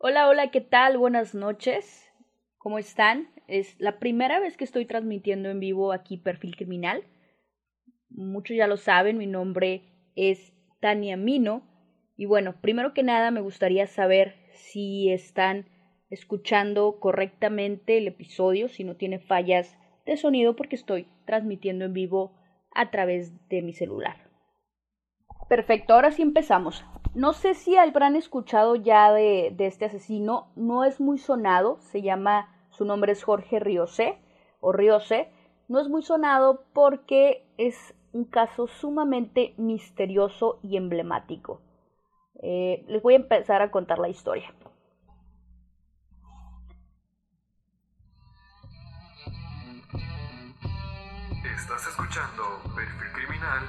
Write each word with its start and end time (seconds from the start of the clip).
Hola, 0.00 0.28
hola, 0.28 0.52
¿qué 0.52 0.60
tal? 0.60 0.96
Buenas 0.96 1.34
noches. 1.34 2.08
¿Cómo 2.56 2.78
están? 2.78 3.30
Es 3.48 3.74
la 3.80 3.98
primera 3.98 4.38
vez 4.38 4.56
que 4.56 4.62
estoy 4.62 4.86
transmitiendo 4.86 5.50
en 5.50 5.58
vivo 5.58 5.92
aquí 5.92 6.16
Perfil 6.16 6.54
Criminal. 6.54 7.02
Muchos 8.08 8.56
ya 8.56 8.68
lo 8.68 8.76
saben, 8.76 9.18
mi 9.18 9.26
nombre 9.26 9.82
es 10.14 10.52
Tania 10.78 11.16
Mino. 11.16 11.66
Y 12.16 12.26
bueno, 12.26 12.60
primero 12.60 12.94
que 12.94 13.02
nada 13.02 13.32
me 13.32 13.40
gustaría 13.40 13.88
saber 13.88 14.36
si 14.52 15.10
están 15.10 15.68
escuchando 16.10 17.00
correctamente 17.00 17.98
el 17.98 18.06
episodio, 18.06 18.68
si 18.68 18.84
no 18.84 18.94
tiene 18.94 19.18
fallas 19.18 19.76
de 20.06 20.16
sonido, 20.16 20.54
porque 20.54 20.76
estoy 20.76 21.08
transmitiendo 21.26 21.84
en 21.86 21.94
vivo 21.94 22.38
a 22.72 22.92
través 22.92 23.48
de 23.48 23.62
mi 23.62 23.72
celular. 23.72 24.30
Perfecto, 25.48 25.94
ahora 25.94 26.12
sí 26.12 26.22
empezamos. 26.22 26.84
No 27.14 27.32
sé 27.32 27.54
si 27.54 27.76
habrán 27.76 28.16
escuchado 28.16 28.76
ya 28.76 29.12
de, 29.12 29.54
este 29.58 29.86
asesino, 29.86 30.48
no 30.56 30.84
es 30.84 31.00
muy 31.00 31.18
sonado, 31.18 31.78
se 31.80 32.02
llama, 32.02 32.54
su 32.70 32.84
nombre 32.84 33.12
es 33.12 33.24
Jorge 33.24 33.58
Riose 33.58 34.18
o 34.60 34.72
Riose, 34.72 35.32
no 35.68 35.80
es 35.80 35.88
muy 35.88 36.02
sonado 36.02 36.64
porque 36.72 37.46
es 37.56 37.94
un 38.12 38.24
caso 38.24 38.66
sumamente 38.66 39.54
misterioso 39.56 40.60
y 40.62 40.76
emblemático. 40.76 41.60
Eh, 42.42 42.84
les 42.88 43.02
voy 43.02 43.14
a 43.14 43.16
empezar 43.16 43.62
a 43.62 43.70
contar 43.70 43.98
la 43.98 44.08
historia. 44.08 44.54
Estás 51.56 51.86
escuchando 51.88 52.42
Perfil 52.74 53.12
Criminal 53.12 53.62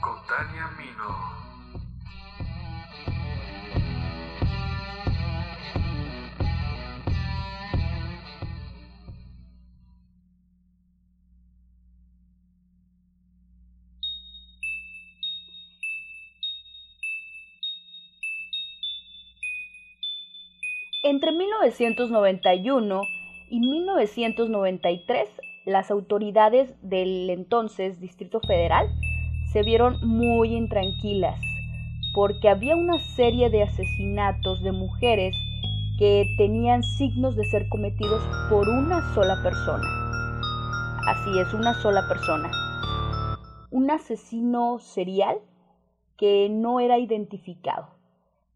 con 0.00 0.14
Tania 0.26 0.70
Mino. 0.78 1.53
Entre 21.06 21.32
1991 21.32 23.02
y 23.50 23.60
1993, 23.60 25.28
las 25.66 25.90
autoridades 25.90 26.74
del 26.80 27.28
entonces 27.28 28.00
Distrito 28.00 28.40
Federal 28.40 28.88
se 29.52 29.62
vieron 29.62 29.98
muy 30.00 30.56
intranquilas 30.56 31.38
porque 32.14 32.48
había 32.48 32.74
una 32.74 32.98
serie 33.16 33.50
de 33.50 33.64
asesinatos 33.64 34.62
de 34.62 34.72
mujeres 34.72 35.36
que 35.98 36.24
tenían 36.38 36.82
signos 36.82 37.36
de 37.36 37.44
ser 37.44 37.68
cometidos 37.68 38.22
por 38.48 38.66
una 38.66 39.02
sola 39.12 39.42
persona. 39.42 39.86
Así 41.06 41.38
es, 41.38 41.52
una 41.52 41.74
sola 41.82 42.08
persona. 42.08 42.50
Un 43.70 43.90
asesino 43.90 44.78
serial 44.78 45.36
que 46.16 46.48
no 46.48 46.80
era 46.80 46.96
identificado. 46.96 47.90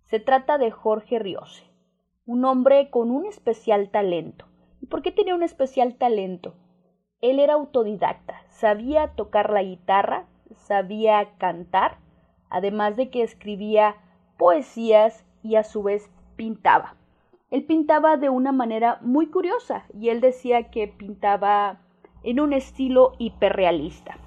Se 0.04 0.18
trata 0.18 0.56
de 0.56 0.70
Jorge 0.70 1.18
Riose 1.18 1.67
un 2.28 2.44
hombre 2.44 2.90
con 2.90 3.10
un 3.10 3.24
especial 3.24 3.88
talento. 3.88 4.44
¿Y 4.82 4.86
por 4.86 5.00
qué 5.00 5.10
tenía 5.10 5.34
un 5.34 5.42
especial 5.42 5.94
talento? 5.94 6.52
Él 7.22 7.40
era 7.40 7.54
autodidacta, 7.54 8.42
sabía 8.50 9.14
tocar 9.14 9.48
la 9.48 9.62
guitarra, 9.62 10.26
sabía 10.54 11.30
cantar, 11.38 11.96
además 12.50 12.96
de 12.96 13.08
que 13.08 13.22
escribía 13.22 13.96
poesías 14.36 15.24
y 15.42 15.56
a 15.56 15.64
su 15.64 15.82
vez 15.82 16.10
pintaba. 16.36 16.96
Él 17.50 17.64
pintaba 17.64 18.18
de 18.18 18.28
una 18.28 18.52
manera 18.52 18.98
muy 19.00 19.28
curiosa 19.28 19.86
y 19.98 20.10
él 20.10 20.20
decía 20.20 20.70
que 20.70 20.86
pintaba 20.86 21.80
en 22.22 22.40
un 22.40 22.52
estilo 22.52 23.12
hiperrealista. 23.18 24.18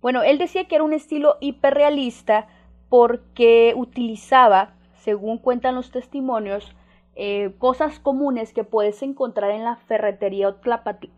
Bueno, 0.00 0.24
él 0.24 0.38
decía 0.38 0.66
que 0.66 0.74
era 0.74 0.84
un 0.84 0.94
estilo 0.94 1.36
hiperrealista 1.40 2.48
porque 2.88 3.72
utilizaba 3.76 4.74
según 5.00 5.38
cuentan 5.38 5.74
los 5.74 5.90
testimonios, 5.90 6.74
eh, 7.16 7.52
cosas 7.58 7.98
comunes 7.98 8.52
que 8.52 8.64
puedes 8.64 9.02
encontrar 9.02 9.50
en 9.50 9.64
la 9.64 9.76
ferretería 9.76 10.48
o 10.48 10.54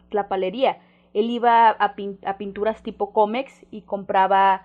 tlapalería. 0.09 0.79
Él 1.15 1.31
iba 1.31 1.69
a, 1.69 1.95
pinturas 2.39 2.83
tipo 2.83 3.13
cómex 3.13 3.67
y 3.71 3.83
compraba 3.83 4.63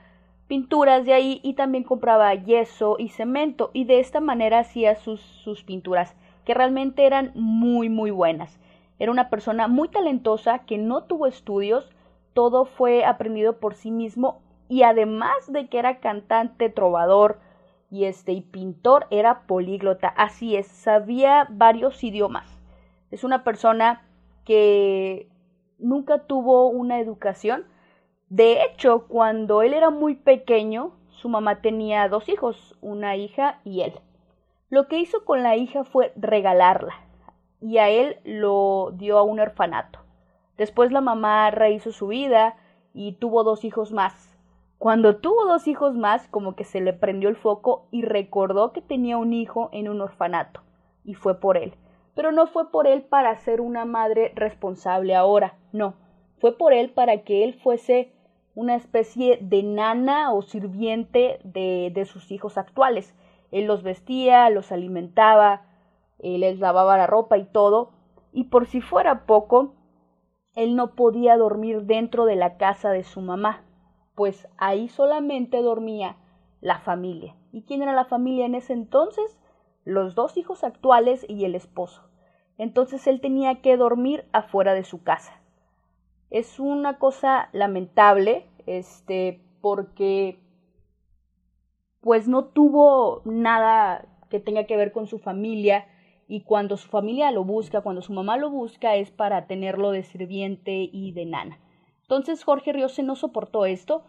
pinturas 0.47 1.06
de 1.06 1.13
ahí 1.13 1.41
y 1.44 1.53
también 1.53 1.83
compraba 1.83 2.33
yeso 2.33 2.95
y 2.97 3.09
cemento 3.09 3.69
y 3.73 3.83
de 3.83 4.00
esta 4.00 4.22
manera 4.22 4.59
hacía 4.59 4.95
sus, 4.95 5.19
sus 5.19 5.63
pinturas 5.63 6.16
que 6.45 6.53
realmente 6.53 7.06
eran 7.06 7.31
muy 7.35 7.89
muy 7.89 8.11
buenas. 8.11 8.57
Era 8.97 9.11
una 9.11 9.29
persona 9.29 9.67
muy 9.67 9.89
talentosa 9.89 10.59
que 10.59 10.77
no 10.77 11.03
tuvo 11.03 11.27
estudios, 11.27 11.91
todo 12.33 12.66
fue 12.66 13.03
aprendido 13.03 13.59
por 13.59 13.75
sí 13.75 13.91
mismo 13.91 14.39
y 14.69 14.83
además 14.83 15.51
de 15.51 15.67
que 15.67 15.79
era 15.79 16.00
cantante, 16.00 16.69
trovador, 16.69 17.39
y 17.90 18.06
este 18.06 18.42
pintor 18.42 19.08
era 19.09 19.48
políglota, 19.48 20.08
así 20.08 20.56
es, 20.56 20.68
sabía 20.68 21.48
varios 21.50 22.03
idiomas. 22.03 22.59
Es 23.12 23.24
una 23.24 23.44
persona 23.44 24.02
que 24.44 25.30
nunca 25.78 26.20
tuvo 26.20 26.68
una 26.68 27.00
educación. 27.00 27.66
De 28.30 28.64
hecho, 28.64 29.08
cuando 29.08 29.62
él 29.62 29.74
era 29.74 29.90
muy 29.90 30.16
pequeño, 30.16 30.92
su 31.09 31.30
mamá 31.30 31.62
tenía 31.62 32.09
dos 32.09 32.28
hijos, 32.30 32.78
una 32.81 33.16
hija 33.16 33.59
y 33.64 33.81
él. 33.81 33.94
Lo 34.69 34.88
que 34.88 35.00
hizo 35.00 35.24
con 35.24 35.44
la 35.44 35.56
hija 35.56 35.84
fue 35.84 36.12
regalarla 36.16 36.94
y 37.62 37.78
a 37.78 37.90
él 37.90 38.18
lo 38.25 38.92
dio 38.94 39.18
a 39.18 39.24
un 39.24 39.40
orfanato. 39.40 40.00
Después 40.58 40.92
la 40.92 41.02
mamá 41.02 41.50
rehizo 41.52 41.92
su 41.92 42.08
vida 42.08 42.58
y 42.94 43.14
tuvo 43.14 43.44
dos 43.44 43.64
hijos 43.64 43.92
más. 43.92 44.37
Cuando 44.77 45.17
tuvo 45.17 45.45
dos 45.45 45.67
hijos 45.67 45.95
más, 45.95 46.27
como 46.27 46.55
que 46.55 46.63
se 46.63 46.81
le 46.81 46.93
prendió 46.93 47.29
el 47.29 47.35
foco 47.35 47.88
y 47.89 48.03
recordó 48.03 48.73
que 48.73 48.81
tenía 48.81 49.17
un 49.17 49.33
hijo 49.33 49.69
en 49.71 49.89
un 49.89 50.01
orfanato, 50.01 50.61
y 51.03 51.15
fue 51.15 51.39
por 51.39 51.57
él. 51.57 51.73
Pero 52.13 52.31
no 52.31 52.45
fue 52.45 52.69
por 52.69 52.85
él 52.85 53.01
para 53.01 53.35
ser 53.38 53.59
una 53.59 53.85
madre 53.85 54.31
responsable 54.35 55.15
ahora, 55.15 55.57
no, 55.71 55.95
fue 56.39 56.57
por 56.57 56.73
él 56.73 56.91
para 56.91 57.23
que 57.23 57.43
él 57.43 57.55
fuese 57.55 58.13
una 58.53 58.75
especie 58.75 59.39
de 59.41 59.63
nana 59.63 60.31
o 60.31 60.43
sirviente 60.43 61.39
de, 61.44 61.91
de 61.94 62.05
sus 62.05 62.31
hijos 62.31 62.57
actuales. 62.57 63.15
Él 63.51 63.65
los 63.65 63.81
vestía, 63.81 64.49
los 64.49 64.71
alimentaba, 64.71 65.63
él 66.19 66.41
les 66.41 66.59
lavaba 66.59 66.97
la 66.97 67.07
ropa 67.07 67.38
y 67.38 67.45
todo, 67.45 67.91
y 68.31 68.45
por 68.45 68.67
si 68.67 68.81
fuera 68.81 69.25
poco, 69.25 69.73
él 70.55 70.75
no 70.75 70.95
podía 70.95 71.38
dormir 71.38 71.83
dentro 71.83 72.25
de 72.25 72.35
la 72.35 72.57
casa 72.57 72.91
de 72.91 73.03
su 73.03 73.21
mamá, 73.21 73.63
pues 74.17 74.47
ahí 74.57 74.89
solamente 74.89 75.61
dormía 75.61 76.17
la 76.59 76.79
familia. 76.79 77.35
¿Y 77.51 77.61
quién 77.61 77.83
era 77.83 77.94
la 77.94 78.03
familia 78.03 78.47
en 78.47 78.55
ese 78.55 78.74
entonces? 78.74 79.38
Los 79.86 80.15
dos 80.15 80.38
hijos 80.38 80.63
actuales 80.63 81.24
y 81.30 81.45
el 81.45 81.53
esposo. 81.53 82.01
Entonces 82.57 83.06
él 83.06 83.21
tenía 83.21 83.62
que 83.62 83.77
dormir 83.77 84.25
afuera 84.31 84.74
de 84.74 84.83
su 84.83 85.03
casa. 85.03 85.39
Es 86.31 86.59
una 86.59 86.97
cosa 86.97 87.50
lamentable, 87.51 88.50
este, 88.65 89.39
porque 89.62 90.39
pues 92.01 92.27
no 92.27 92.45
tuvo 92.45 93.21
nada 93.24 94.07
que 94.31 94.39
tenga 94.39 94.63
que 94.63 94.77
ver 94.77 94.92
con 94.92 95.06
su 95.06 95.19
familia 95.19 95.86
y 96.27 96.42
cuando 96.42 96.75
su 96.75 96.89
familia 96.89 97.30
lo 97.30 97.44
busca, 97.44 97.81
cuando 97.81 98.01
su 98.01 98.13
mamá 98.13 98.36
lo 98.38 98.50
busca 98.50 98.95
es 98.95 99.12
para 99.12 99.45
tenerlo 99.45 99.92
de 99.92 100.01
sirviente 100.01 100.89
y 100.92 101.12
de 101.12 101.27
nana. 101.27 101.59
Entonces 102.07 102.45
Jorge 102.45 102.71
Riose 102.71 103.04
no 103.04 103.18
soportó 103.18 103.65
esto 103.65 104.06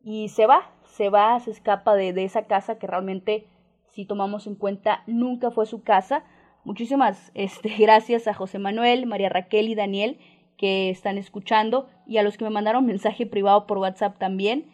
y 0.00 0.28
se 0.28 0.46
va, 0.46 0.70
se 0.84 1.08
va, 1.08 1.40
se 1.40 1.50
escapa 1.50 1.94
de, 1.96 2.12
de 2.12 2.22
esa 2.22 2.46
casa 2.46 2.78
que 2.78 2.86
realmente, 2.86 3.48
si 3.88 4.04
tomamos 4.04 4.46
en 4.46 4.54
cuenta, 4.54 5.02
nunca 5.08 5.50
fue 5.50 5.66
su 5.66 5.82
casa. 5.82 6.24
Muchísimas 6.64 7.32
este, 7.34 7.68
gracias 7.78 8.28
a 8.28 8.34
José 8.34 8.60
Manuel, 8.60 9.06
María 9.06 9.28
Raquel 9.28 9.68
y 9.68 9.74
Daniel 9.74 10.20
que 10.56 10.90
están 10.90 11.18
escuchando 11.18 11.88
y 12.06 12.18
a 12.18 12.22
los 12.22 12.38
que 12.38 12.44
me 12.44 12.50
mandaron 12.50 12.86
mensaje 12.86 13.26
privado 13.26 13.66
por 13.66 13.78
WhatsApp 13.78 14.18
también. 14.18 14.70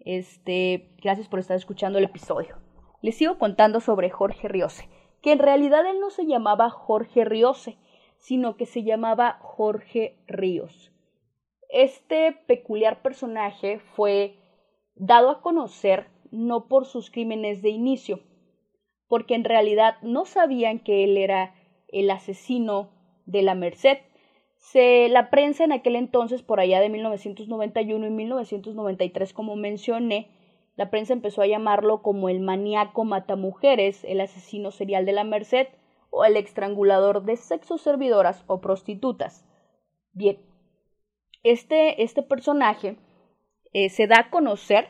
Este, 0.00 0.90
gracias 1.00 1.28
por 1.28 1.38
estar 1.38 1.56
escuchando 1.56 1.98
el 1.98 2.04
episodio. 2.04 2.56
Les 3.02 3.16
sigo 3.16 3.38
contando 3.38 3.78
sobre 3.78 4.10
Jorge 4.10 4.48
Riose, 4.48 4.88
que 5.22 5.30
en 5.30 5.38
realidad 5.38 5.86
él 5.86 6.00
no 6.00 6.10
se 6.10 6.26
llamaba 6.26 6.70
Jorge 6.70 7.24
Riose, 7.24 7.78
sino 8.16 8.56
que 8.56 8.66
se 8.66 8.82
llamaba 8.82 9.38
Jorge 9.40 10.18
Ríos. 10.26 10.90
Este 11.68 12.32
peculiar 12.46 13.02
personaje 13.02 13.78
fue 13.78 14.36
dado 14.94 15.30
a 15.30 15.40
conocer 15.42 16.06
no 16.30 16.66
por 16.66 16.86
sus 16.86 17.10
crímenes 17.10 17.62
de 17.62 17.70
inicio, 17.70 18.20
porque 19.06 19.34
en 19.34 19.44
realidad 19.44 19.96
no 20.02 20.24
sabían 20.24 20.78
que 20.78 21.04
él 21.04 21.16
era 21.16 21.54
el 21.88 22.10
asesino 22.10 22.90
de 23.26 23.42
la 23.42 23.54
Merced. 23.54 23.98
Se, 24.56 25.08
la 25.08 25.30
prensa 25.30 25.64
en 25.64 25.72
aquel 25.72 25.96
entonces, 25.96 26.42
por 26.42 26.58
allá 26.58 26.80
de 26.80 26.88
1991 26.88 28.06
y 28.06 28.10
1993, 28.10 29.32
como 29.32 29.54
mencioné, 29.54 30.28
la 30.76 30.90
prensa 30.90 31.12
empezó 31.12 31.42
a 31.42 31.46
llamarlo 31.46 32.02
como 32.02 32.28
el 32.28 32.40
maníaco 32.40 33.04
matamujeres, 33.04 34.04
el 34.04 34.20
asesino 34.20 34.70
serial 34.70 35.04
de 35.04 35.12
la 35.12 35.24
Merced 35.24 35.66
o 36.10 36.24
el 36.24 36.36
estrangulador 36.36 37.24
de 37.24 37.36
sexo 37.36 37.78
servidoras 37.78 38.44
o 38.46 38.60
prostitutas. 38.60 39.44
Bien, 40.12 40.38
este, 41.50 42.02
este 42.02 42.22
personaje 42.22 42.96
eh, 43.72 43.88
se 43.90 44.06
da 44.06 44.20
a 44.20 44.30
conocer 44.30 44.88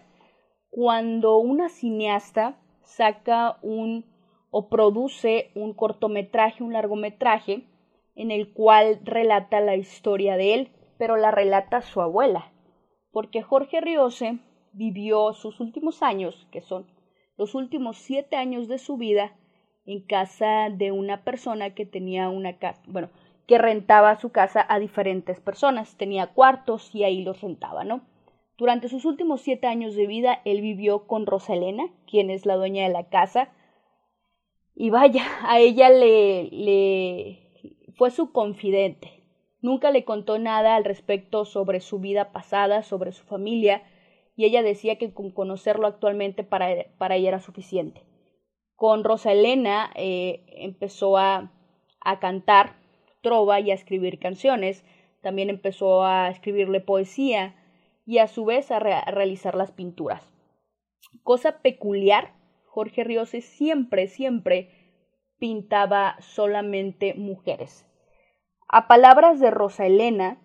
cuando 0.70 1.38
una 1.38 1.68
cineasta 1.68 2.60
saca 2.82 3.58
un 3.62 4.04
o 4.50 4.68
produce 4.68 5.50
un 5.54 5.74
cortometraje, 5.74 6.62
un 6.62 6.72
largometraje, 6.72 7.66
en 8.14 8.30
el 8.30 8.52
cual 8.52 9.00
relata 9.04 9.60
la 9.60 9.76
historia 9.76 10.36
de 10.36 10.54
él, 10.54 10.70
pero 10.96 11.16
la 11.16 11.30
relata 11.30 11.82
su 11.82 12.00
abuela, 12.00 12.50
porque 13.12 13.42
Jorge 13.42 13.80
Riose 13.80 14.38
vivió 14.72 15.32
sus 15.34 15.60
últimos 15.60 16.02
años, 16.02 16.48
que 16.50 16.60
son 16.60 16.86
los 17.36 17.54
últimos 17.54 17.98
siete 17.98 18.36
años 18.36 18.68
de 18.68 18.78
su 18.78 18.96
vida, 18.96 19.36
en 19.84 20.02
casa 20.02 20.68
de 20.70 20.92
una 20.92 21.24
persona 21.24 21.74
que 21.74 21.86
tenía 21.86 22.28
una 22.28 22.58
casa, 22.58 22.82
bueno, 22.86 23.08
que 23.48 23.56
rentaba 23.56 24.14
su 24.16 24.30
casa 24.30 24.64
a 24.68 24.78
diferentes 24.78 25.40
personas, 25.40 25.96
tenía 25.96 26.28
cuartos 26.28 26.94
y 26.94 27.04
ahí 27.04 27.22
los 27.22 27.40
rentaba, 27.40 27.82
¿no? 27.82 28.02
Durante 28.58 28.88
sus 28.88 29.06
últimos 29.06 29.40
siete 29.40 29.66
años 29.66 29.94
de 29.94 30.06
vida, 30.06 30.42
él 30.44 30.60
vivió 30.60 31.06
con 31.06 31.24
Rosalena, 31.24 31.84
quien 32.06 32.28
es 32.28 32.44
la 32.44 32.56
dueña 32.56 32.84
de 32.84 32.92
la 32.92 33.08
casa, 33.08 33.48
y 34.74 34.90
vaya, 34.90 35.24
a 35.44 35.58
ella 35.60 35.88
le, 35.88 36.50
le 36.50 37.86
fue 37.96 38.10
su 38.10 38.32
confidente. 38.32 39.24
Nunca 39.62 39.90
le 39.90 40.04
contó 40.04 40.38
nada 40.38 40.76
al 40.76 40.84
respecto 40.84 41.46
sobre 41.46 41.80
su 41.80 42.00
vida 42.00 42.32
pasada, 42.32 42.82
sobre 42.82 43.12
su 43.12 43.24
familia, 43.24 43.82
y 44.36 44.44
ella 44.44 44.62
decía 44.62 44.98
que 44.98 45.14
con 45.14 45.30
conocerlo 45.30 45.86
actualmente 45.86 46.44
para, 46.44 46.68
para 46.98 47.16
ella 47.16 47.28
era 47.28 47.40
suficiente. 47.40 48.04
Con 48.76 49.04
Rosa 49.04 49.32
Elena 49.32 49.90
eh, 49.94 50.44
empezó 50.48 51.16
a, 51.16 51.50
a 52.00 52.18
cantar 52.20 52.77
y 53.60 53.70
a 53.70 53.74
escribir 53.74 54.18
canciones, 54.18 54.84
también 55.20 55.50
empezó 55.50 56.04
a 56.04 56.28
escribirle 56.30 56.80
poesía 56.80 57.54
y 58.06 58.18
a 58.18 58.26
su 58.26 58.44
vez 58.44 58.70
a, 58.70 58.78
realizar 58.78 59.54
las 59.54 59.72
pinturas. 59.72 60.32
Cosa 61.22 61.60
peculiar, 61.60 62.32
Jorge 62.64 63.04
Riose 63.04 63.40
siempre, 63.40 64.06
siempre 64.08 64.70
pintaba 65.38 66.16
solamente 66.20 67.14
mujeres. 67.14 67.86
A 68.68 68.88
palabras 68.88 69.40
de 69.40 69.50
Rosa 69.50 69.86
Elena, 69.86 70.40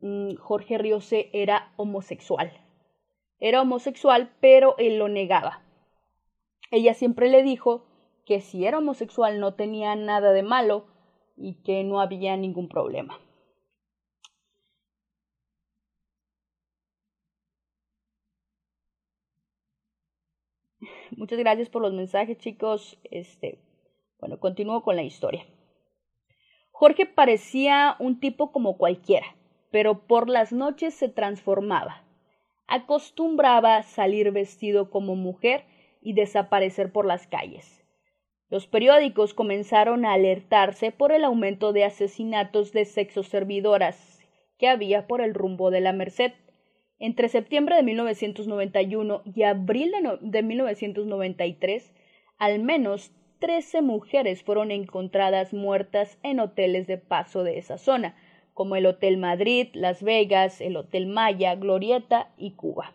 mm, 0.00 0.34
Jorge 0.36 0.78
Riose 0.78 1.30
era 1.32 1.72
homosexual. 1.76 2.52
Era 3.38 3.62
homosexual, 3.62 4.30
pero 4.40 4.76
él 4.78 4.98
lo 4.98 5.08
negaba. 5.08 5.62
Ella 6.70 6.94
siempre 6.94 7.28
le 7.28 7.42
dijo 7.42 7.84
que 8.24 8.40
si 8.40 8.66
era 8.66 8.78
homosexual 8.78 9.40
no 9.40 9.54
tenía 9.54 9.96
nada 9.96 10.32
de 10.32 10.42
malo 10.42 10.91
y 11.42 11.54
que 11.54 11.82
no 11.82 12.00
había 12.00 12.36
ningún 12.36 12.68
problema. 12.68 13.18
Muchas 21.16 21.38
gracias 21.38 21.68
por 21.68 21.82
los 21.82 21.92
mensajes, 21.92 22.38
chicos. 22.38 22.98
Este, 23.10 23.58
bueno, 24.20 24.38
continúo 24.38 24.82
con 24.82 24.96
la 24.96 25.02
historia. 25.02 25.44
Jorge 26.70 27.06
parecía 27.06 27.96
un 27.98 28.20
tipo 28.20 28.52
como 28.52 28.76
cualquiera, 28.76 29.26
pero 29.70 30.06
por 30.06 30.28
las 30.28 30.52
noches 30.52 30.94
se 30.94 31.08
transformaba. 31.08 32.04
Acostumbraba 32.66 33.82
salir 33.82 34.30
vestido 34.30 34.90
como 34.90 35.16
mujer 35.16 35.64
y 36.00 36.14
desaparecer 36.14 36.92
por 36.92 37.04
las 37.04 37.26
calles. 37.26 37.81
Los 38.52 38.66
periódicos 38.66 39.32
comenzaron 39.32 40.04
a 40.04 40.12
alertarse 40.12 40.92
por 40.92 41.10
el 41.12 41.24
aumento 41.24 41.72
de 41.72 41.84
asesinatos 41.84 42.72
de 42.72 42.84
sexoservidoras 42.84 44.20
que 44.58 44.68
había 44.68 45.06
por 45.06 45.22
el 45.22 45.32
rumbo 45.32 45.70
de 45.70 45.80
la 45.80 45.94
Merced. 45.94 46.32
Entre 46.98 47.30
septiembre 47.30 47.76
de 47.76 47.82
1991 47.82 49.22
y 49.24 49.44
abril 49.44 49.94
de 50.20 50.42
1993, 50.42 51.94
al 52.36 52.58
menos 52.58 53.10
13 53.38 53.80
mujeres 53.80 54.42
fueron 54.42 54.70
encontradas 54.70 55.54
muertas 55.54 56.18
en 56.22 56.38
hoteles 56.38 56.86
de 56.86 56.98
paso 56.98 57.44
de 57.44 57.56
esa 57.56 57.78
zona, 57.78 58.16
como 58.52 58.76
el 58.76 58.84
Hotel 58.84 59.16
Madrid, 59.16 59.68
Las 59.72 60.02
Vegas, 60.02 60.60
el 60.60 60.76
Hotel 60.76 61.06
Maya, 61.06 61.54
Glorieta 61.54 62.34
y 62.36 62.50
Cuba. 62.50 62.92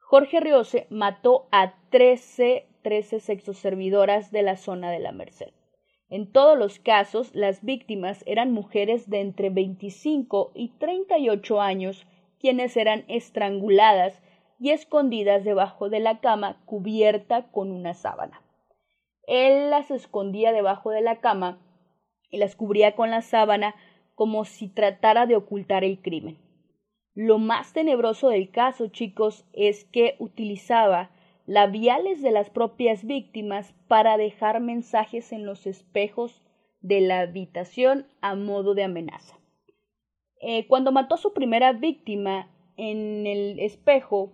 Jorge 0.00 0.40
Riose 0.40 0.86
mató 0.90 1.48
a 1.50 1.76
13, 1.88 2.66
13 2.82 3.20
sexoservidoras 3.20 4.30
de 4.30 4.42
la 4.42 4.56
zona 4.56 4.90
de 4.90 4.98
la 4.98 5.12
Merced. 5.12 5.52
En 6.08 6.30
todos 6.30 6.58
los 6.58 6.78
casos, 6.80 7.34
las 7.34 7.64
víctimas 7.64 8.24
eran 8.26 8.52
mujeres 8.52 9.08
de 9.08 9.20
entre 9.20 9.50
25 9.50 10.50
y 10.54 10.70
38 10.78 11.60
años, 11.60 12.06
quienes 12.40 12.76
eran 12.76 13.04
estranguladas 13.06 14.20
y 14.58 14.70
escondidas 14.70 15.44
debajo 15.44 15.88
de 15.88 16.00
la 16.00 16.18
cama 16.20 16.60
cubierta 16.66 17.50
con 17.50 17.70
una 17.70 17.94
sábana. 17.94 18.42
Él 19.26 19.70
las 19.70 19.90
escondía 19.90 20.52
debajo 20.52 20.90
de 20.90 21.00
la 21.00 21.20
cama 21.20 21.58
y 22.30 22.38
las 22.38 22.56
cubría 22.56 22.96
con 22.96 23.10
la 23.10 23.22
sábana 23.22 23.74
como 24.16 24.44
si 24.44 24.68
tratara 24.68 25.26
de 25.26 25.36
ocultar 25.36 25.84
el 25.84 26.00
crimen. 26.02 26.38
Lo 27.14 27.38
más 27.38 27.72
tenebroso 27.72 28.28
del 28.28 28.50
caso, 28.50 28.88
chicos, 28.88 29.46
es 29.52 29.84
que 29.84 30.16
utilizaba 30.18 31.10
labiales 31.50 32.22
de 32.22 32.30
las 32.30 32.48
propias 32.48 33.04
víctimas 33.04 33.74
para 33.88 34.16
dejar 34.16 34.60
mensajes 34.60 35.32
en 35.32 35.44
los 35.44 35.66
espejos 35.66 36.40
de 36.80 37.00
la 37.00 37.22
habitación 37.22 38.06
a 38.20 38.36
modo 38.36 38.74
de 38.74 38.84
amenaza. 38.84 39.36
Eh, 40.40 40.68
cuando 40.68 40.92
mató 40.92 41.16
a 41.16 41.18
su 41.18 41.32
primera 41.32 41.72
víctima 41.72 42.48
en 42.76 43.26
el 43.26 43.58
espejo, 43.58 44.32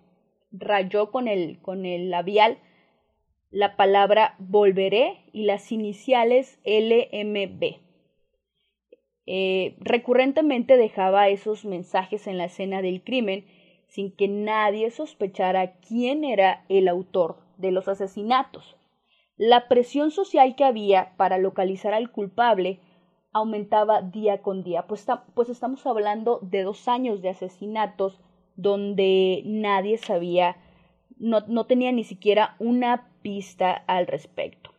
rayó 0.52 1.10
con 1.10 1.26
el, 1.26 1.58
con 1.62 1.86
el 1.86 2.10
labial 2.10 2.58
la 3.50 3.76
palabra 3.76 4.34
volveré 4.38 5.24
y 5.32 5.44
las 5.44 5.72
iniciales 5.72 6.58
LMB. 6.66 7.76
Eh, 9.24 9.74
recurrentemente 9.80 10.76
dejaba 10.76 11.30
esos 11.30 11.64
mensajes 11.64 12.26
en 12.26 12.36
la 12.36 12.44
escena 12.44 12.82
del 12.82 13.02
crimen 13.02 13.46
sin 13.86 14.14
que 14.14 14.28
nadie 14.28 14.90
sospechara 14.90 15.78
quién 15.80 16.24
era 16.24 16.64
el 16.68 16.88
autor 16.88 17.38
de 17.56 17.70
los 17.70 17.88
asesinatos. 17.88 18.76
La 19.36 19.68
presión 19.68 20.10
social 20.10 20.56
que 20.56 20.64
había 20.64 21.14
para 21.16 21.38
localizar 21.38 21.94
al 21.94 22.10
culpable 22.10 22.80
aumentaba 23.32 24.00
día 24.00 24.40
con 24.42 24.62
día, 24.62 24.86
pues, 24.86 25.06
pues 25.34 25.48
estamos 25.50 25.86
hablando 25.86 26.38
de 26.42 26.62
dos 26.62 26.88
años 26.88 27.20
de 27.20 27.28
asesinatos 27.28 28.20
donde 28.54 29.42
nadie 29.44 29.98
sabía, 29.98 30.56
no, 31.18 31.40
no 31.46 31.66
tenía 31.66 31.92
ni 31.92 32.04
siquiera 32.04 32.56
una 32.58 33.10
pista 33.22 33.72
al 33.86 34.06
respecto. 34.06 34.70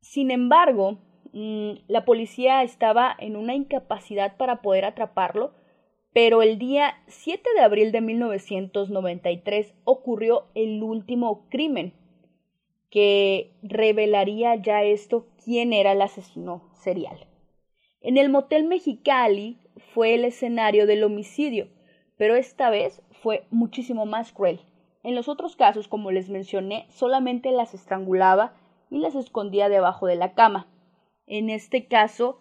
Sin 0.00 0.30
embargo, 0.30 0.98
mm, 1.34 1.84
la 1.88 2.06
policía 2.06 2.62
estaba 2.62 3.14
en 3.18 3.36
una 3.36 3.54
incapacidad 3.54 4.36
para 4.38 4.62
poder 4.62 4.86
atraparlo, 4.86 5.52
pero 6.14 6.42
el 6.42 6.58
día 6.58 6.94
7 7.08 7.42
de 7.56 7.62
abril 7.62 7.92
de 7.92 8.00
1993 8.00 9.74
ocurrió 9.84 10.46
el 10.54 10.82
último 10.82 11.46
crimen 11.50 11.92
que 12.88 13.50
revelaría 13.62 14.54
ya 14.54 14.84
esto 14.84 15.26
quién 15.44 15.72
era 15.72 15.92
el 15.92 16.00
asesino 16.00 16.62
serial. 16.74 17.26
En 18.00 18.16
el 18.18 18.28
motel 18.28 18.64
Mexicali 18.64 19.58
fue 19.92 20.14
el 20.14 20.24
escenario 20.24 20.86
del 20.86 21.02
homicidio, 21.02 21.66
pero 22.16 22.36
esta 22.36 22.70
vez 22.70 23.02
fue 23.10 23.46
muchísimo 23.50 24.06
más 24.06 24.32
cruel. 24.32 24.60
En 25.02 25.14
los 25.14 25.28
otros 25.28 25.56
casos, 25.56 25.88
como 25.88 26.12
les 26.12 26.30
mencioné, 26.30 26.86
solamente 26.90 27.50
las 27.50 27.74
estrangulaba 27.74 28.54
y 28.90 28.98
las 28.98 29.14
escondía 29.14 29.68
debajo 29.68 30.06
de 30.06 30.14
la 30.14 30.34
cama. 30.34 30.68
En 31.26 31.50
este 31.50 31.86
caso 31.86 32.40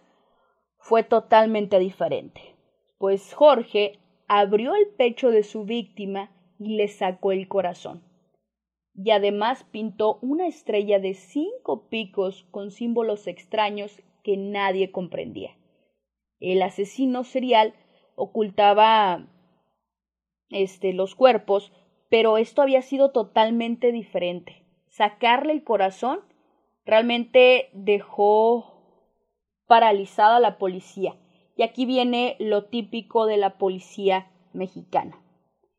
fue 0.77 1.03
totalmente 1.03 1.79
diferente, 1.79 2.55
pues 2.97 3.33
Jorge 3.33 3.99
abrió 4.27 4.75
el 4.75 4.87
pecho 4.87 5.31
de 5.31 5.43
su 5.43 5.63
víctima 5.63 6.31
y 6.59 6.75
le 6.75 6.87
sacó 6.87 7.31
el 7.31 7.47
corazón. 7.47 8.03
Y 8.95 9.11
además 9.11 9.63
pintó 9.71 10.19
una 10.21 10.47
estrella 10.47 10.99
de 10.99 11.13
cinco 11.13 11.87
picos 11.87 12.43
con 12.51 12.71
símbolos 12.71 13.27
extraños 13.27 14.01
que 14.23 14.37
nadie 14.37 14.91
comprendía. 14.91 15.57
El 16.39 16.61
asesino 16.61 17.23
serial 17.23 17.73
ocultaba 18.15 19.27
este, 20.49 20.93
los 20.93 21.15
cuerpos, 21.15 21.71
pero 22.09 22.37
esto 22.37 22.61
había 22.61 22.81
sido 22.81 23.11
totalmente 23.11 23.91
diferente. 23.91 24.63
Sacarle 24.89 25.53
el 25.53 25.63
corazón 25.63 26.19
realmente 26.85 27.69
dejó 27.73 28.72
paralizada 29.67 30.39
la 30.39 30.57
policía. 30.57 31.15
Y 31.55 31.63
aquí 31.63 31.85
viene 31.85 32.35
lo 32.39 32.65
típico 32.65 33.25
de 33.25 33.37
la 33.37 33.57
policía 33.57 34.31
mexicana. 34.53 35.19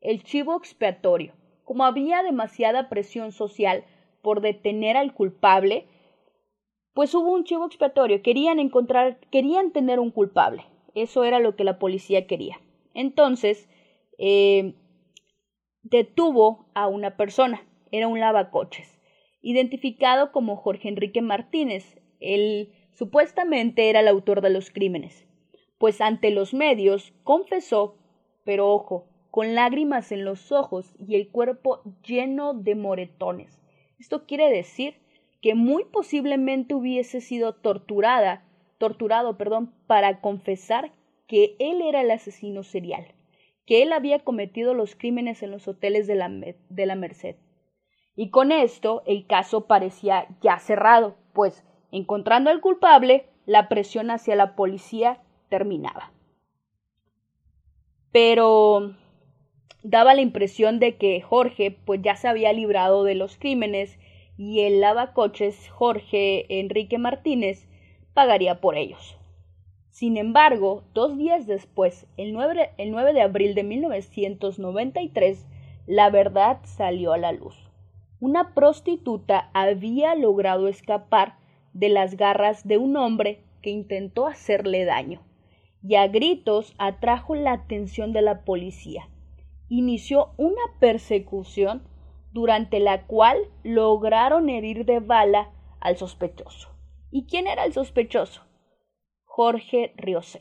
El 0.01 0.23
chivo 0.23 0.55
expiatorio. 0.55 1.33
Como 1.63 1.83
había 1.83 2.23
demasiada 2.23 2.89
presión 2.89 3.31
social 3.31 3.83
por 4.21 4.41
detener 4.41 4.97
al 4.97 5.13
culpable, 5.13 5.87
pues 6.93 7.13
hubo 7.13 7.31
un 7.31 7.43
chivo 7.43 7.65
expiatorio. 7.65 8.21
Querían 8.21 8.59
encontrar, 8.59 9.19
querían 9.31 9.71
tener 9.71 9.99
un 9.99 10.11
culpable. 10.11 10.65
Eso 10.93 11.23
era 11.23 11.39
lo 11.39 11.55
que 11.55 11.63
la 11.63 11.77
policía 11.77 12.25
quería. 12.25 12.59
Entonces, 12.93 13.67
eh, 14.17 14.75
detuvo 15.83 16.67
a 16.73 16.87
una 16.87 17.17
persona. 17.17 17.67
Era 17.91 18.07
un 18.07 18.19
lavacoches, 18.19 18.99
identificado 19.41 20.31
como 20.31 20.55
Jorge 20.55 20.89
Enrique 20.89 21.21
Martínez. 21.21 22.01
Él 22.19 22.73
supuestamente 22.95 23.89
era 23.89 23.99
el 23.99 24.07
autor 24.07 24.41
de 24.41 24.49
los 24.49 24.71
crímenes, 24.71 25.27
pues 25.77 26.01
ante 26.01 26.31
los 26.31 26.53
medios 26.53 27.13
confesó, 27.23 27.97
pero 28.43 28.71
ojo, 28.71 29.07
con 29.29 29.53
lágrimas 29.53 30.11
en 30.11 30.23
los 30.23 30.51
ojos 30.51 30.95
y 30.97 31.15
el 31.15 31.29
cuerpo 31.29 31.81
lleno 32.03 32.53
de 32.53 32.75
moretones. 32.75 33.61
Esto 33.99 34.25
quiere 34.25 34.49
decir 34.49 34.95
que 35.41 35.55
muy 35.55 35.83
posiblemente 35.83 36.73
hubiese 36.73 37.21
sido 37.21 37.53
torturada, 37.53 38.45
torturado, 38.77 39.37
perdón, 39.37 39.73
para 39.87 40.21
confesar 40.21 40.91
que 41.27 41.55
él 41.59 41.81
era 41.81 42.01
el 42.01 42.11
asesino 42.11 42.63
serial, 42.63 43.13
que 43.65 43.81
él 43.81 43.91
había 43.91 44.19
cometido 44.19 44.73
los 44.73 44.95
crímenes 44.95 45.43
en 45.43 45.51
los 45.51 45.67
hoteles 45.67 46.07
de 46.07 46.15
la, 46.15 46.29
de 46.29 46.85
la 46.85 46.95
Merced. 46.95 47.35
Y 48.15 48.29
con 48.29 48.51
esto 48.51 49.03
el 49.05 49.27
caso 49.27 49.67
parecía 49.67 50.27
ya 50.41 50.59
cerrado, 50.59 51.17
pues 51.33 51.63
encontrando 51.95 52.49
al 52.49 52.59
culpable, 52.59 53.25
la 53.45 53.69
presión 53.69 54.11
hacia 54.11 54.35
la 54.35 54.55
policía 54.55 55.21
terminaba. 55.49 56.11
Pero 58.11 58.95
daba 59.81 60.13
la 60.13 60.21
impresión 60.21 60.79
de 60.79 60.97
que 60.97 61.21
Jorge 61.21 61.71
pues 61.71 62.01
ya 62.01 62.15
se 62.17 62.27
había 62.27 62.51
librado 62.51 63.03
de 63.03 63.15
los 63.15 63.37
crímenes 63.37 63.97
y 64.37 64.61
el 64.61 64.81
lavacoches 64.81 65.69
Jorge 65.69 66.59
Enrique 66.59 66.97
Martínez 66.97 67.67
pagaría 68.13 68.59
por 68.59 68.75
ellos. 68.75 69.17
Sin 69.89 70.17
embargo, 70.17 70.83
dos 70.93 71.17
días 71.17 71.47
después, 71.47 72.07
el 72.17 72.33
9, 72.33 72.71
el 72.77 72.91
9 72.91 73.13
de 73.13 73.21
abril 73.21 73.55
de 73.55 73.63
1993, 73.63 75.45
la 75.87 76.09
verdad 76.09 76.59
salió 76.63 77.13
a 77.13 77.17
la 77.17 77.31
luz. 77.31 77.55
Una 78.19 78.53
prostituta 78.53 79.49
había 79.53 80.15
logrado 80.15 80.67
escapar 80.67 81.37
de 81.75 81.89
las 81.89 82.17
garras 82.17 82.67
de 82.67 82.77
un 82.77 82.97
hombre 82.97 83.43
que 83.61 83.69
intentó 83.69 84.25
hacerle 84.25 84.85
daño 84.85 85.21
y 85.83 85.95
a 85.95 86.07
gritos 86.07 86.73
atrajo 86.79 87.35
la 87.35 87.51
atención 87.51 88.11
de 88.13 88.23
la 88.23 88.43
policía. 88.43 89.07
Inició 89.69 90.31
una 90.37 90.61
persecución 90.79 91.83
durante 92.31 92.79
la 92.79 93.05
cual 93.05 93.37
lograron 93.63 94.49
herir 94.49 94.85
de 94.85 94.99
bala 94.99 95.51
al 95.79 95.97
sospechoso. 95.97 96.69
¿Y 97.11 97.27
quién 97.27 97.45
era 97.45 97.65
el 97.65 97.73
sospechoso? 97.73 98.41
Jorge 99.25 99.93
Riosé. 99.95 100.39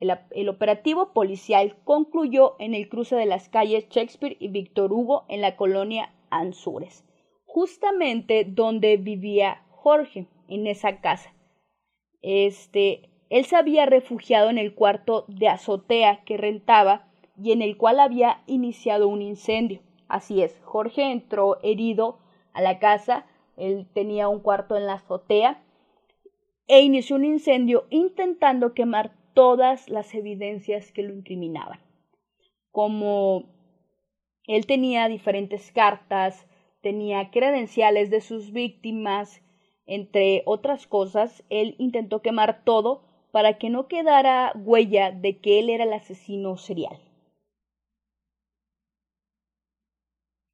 El, 0.00 0.48
operativo 0.48 1.12
policial 1.12 1.76
concluyó 1.84 2.54
en 2.60 2.74
el 2.74 2.88
cruce 2.88 3.16
de 3.16 3.26
las 3.26 3.48
calles 3.48 3.88
Shakespeare 3.88 4.36
y 4.38 4.48
Víctor 4.48 4.92
Hugo 4.92 5.24
en 5.28 5.40
la 5.40 5.56
colonia 5.56 6.14
Anzures, 6.30 7.04
justamente 7.46 8.44
donde 8.44 8.96
vivía 8.96 9.64
Jorge, 9.80 10.26
en 10.48 10.66
esa 10.66 11.00
casa. 11.00 11.32
Este, 12.20 13.10
él 13.30 13.44
se 13.44 13.54
había 13.54 13.86
refugiado 13.86 14.50
en 14.50 14.58
el 14.58 14.74
cuarto 14.74 15.24
de 15.28 15.48
azotea 15.48 16.24
que 16.24 16.36
rentaba 16.36 17.08
y 17.40 17.52
en 17.52 17.62
el 17.62 17.76
cual 17.76 18.00
había 18.00 18.42
iniciado 18.46 19.06
un 19.06 19.22
incendio. 19.22 19.80
Así 20.08 20.42
es, 20.42 20.60
Jorge 20.64 21.12
entró 21.12 21.58
herido 21.62 22.18
a 22.52 22.60
la 22.60 22.80
casa, 22.80 23.26
él 23.56 23.86
tenía 23.94 24.28
un 24.28 24.40
cuarto 24.40 24.76
en 24.76 24.86
la 24.86 24.94
azotea 24.94 25.62
e 26.66 26.80
inició 26.80 27.16
un 27.16 27.24
incendio 27.24 27.86
intentando 27.90 28.74
quemar 28.74 29.12
todas 29.32 29.88
las 29.88 30.12
evidencias 30.14 30.90
que 30.90 31.02
lo 31.02 31.14
incriminaban. 31.14 31.80
Como 32.72 33.44
él 34.46 34.66
tenía 34.66 35.08
diferentes 35.08 35.70
cartas, 35.70 36.46
tenía 36.80 37.30
credenciales 37.30 38.10
de 38.10 38.20
sus 38.20 38.52
víctimas, 38.52 39.40
entre 39.88 40.42
otras 40.44 40.86
cosas, 40.86 41.42
él 41.48 41.74
intentó 41.78 42.20
quemar 42.22 42.62
todo 42.62 43.02
para 43.32 43.58
que 43.58 43.70
no 43.70 43.88
quedara 43.88 44.52
huella 44.54 45.10
de 45.10 45.38
que 45.38 45.58
él 45.58 45.70
era 45.70 45.84
el 45.84 45.92
asesino 45.92 46.56
serial. 46.58 47.00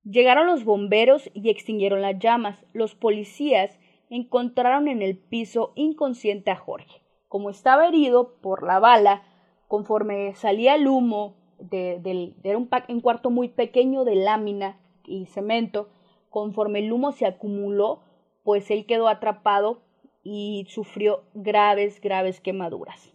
Llegaron 0.05 0.47
los 0.47 0.65
bomberos 0.65 1.31
y 1.35 1.51
extinguieron 1.51 2.01
las 2.01 2.19
llamas. 2.19 2.65
Los 2.73 2.95
policías 2.95 3.79
encontraron 4.09 4.87
en 4.87 5.03
el 5.03 5.19
piso 5.19 5.73
inconsciente 5.75 6.51
a 6.51 6.57
Jorge. 6.57 7.03
Como 7.27 7.51
estaba 7.51 7.89
herido 7.89 8.37
por 8.41 8.63
la 8.63 8.79
bala, 8.79 9.23
conforme 9.67 10.35
salía 10.35 10.77
el 10.77 10.87
humo 10.87 11.35
de, 11.59 12.35
era 12.45 12.59
un, 12.59 12.69
un 12.89 13.01
cuarto 13.01 13.31
muy 13.31 13.49
pequeño 13.49 14.05
de 14.05 14.15
lámina 14.15 14.79
y 15.07 15.27
cemento, 15.27 15.89
conforme 16.29 16.81
el 16.81 16.93
humo 16.93 17.13
se 17.13 17.27
acumuló, 17.27 18.03
pues 18.45 18.71
él 18.71 18.87
quedó 18.87 19.09
atrapado 19.09 19.83
y 20.23 20.67
sufrió 20.69 21.25
graves, 21.35 22.01
graves 22.01 22.41
quemaduras. 22.41 23.13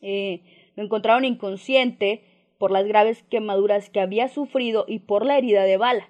Eh, 0.00 0.42
lo 0.74 0.82
encontraron 0.82 1.24
inconsciente 1.24 2.24
por 2.58 2.70
las 2.70 2.86
graves 2.86 3.22
quemaduras 3.24 3.90
que 3.90 4.00
había 4.00 4.28
sufrido 4.28 4.84
y 4.88 5.00
por 5.00 5.24
la 5.24 5.38
herida 5.38 5.62
de 5.62 5.76
bala, 5.76 6.08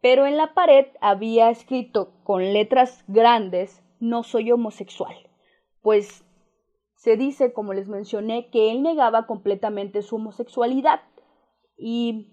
pero 0.00 0.26
en 0.26 0.36
la 0.36 0.54
pared 0.54 0.86
había 1.00 1.50
escrito 1.50 2.12
con 2.22 2.52
letras 2.52 3.04
grandes 3.08 3.82
no 3.98 4.22
soy 4.22 4.50
homosexual, 4.50 5.14
pues 5.80 6.24
se 6.94 7.16
dice, 7.16 7.52
como 7.52 7.72
les 7.72 7.88
mencioné, 7.88 8.48
que 8.50 8.70
él 8.70 8.82
negaba 8.82 9.26
completamente 9.26 10.02
su 10.02 10.16
homosexualidad. 10.16 11.00
Y 11.76 12.28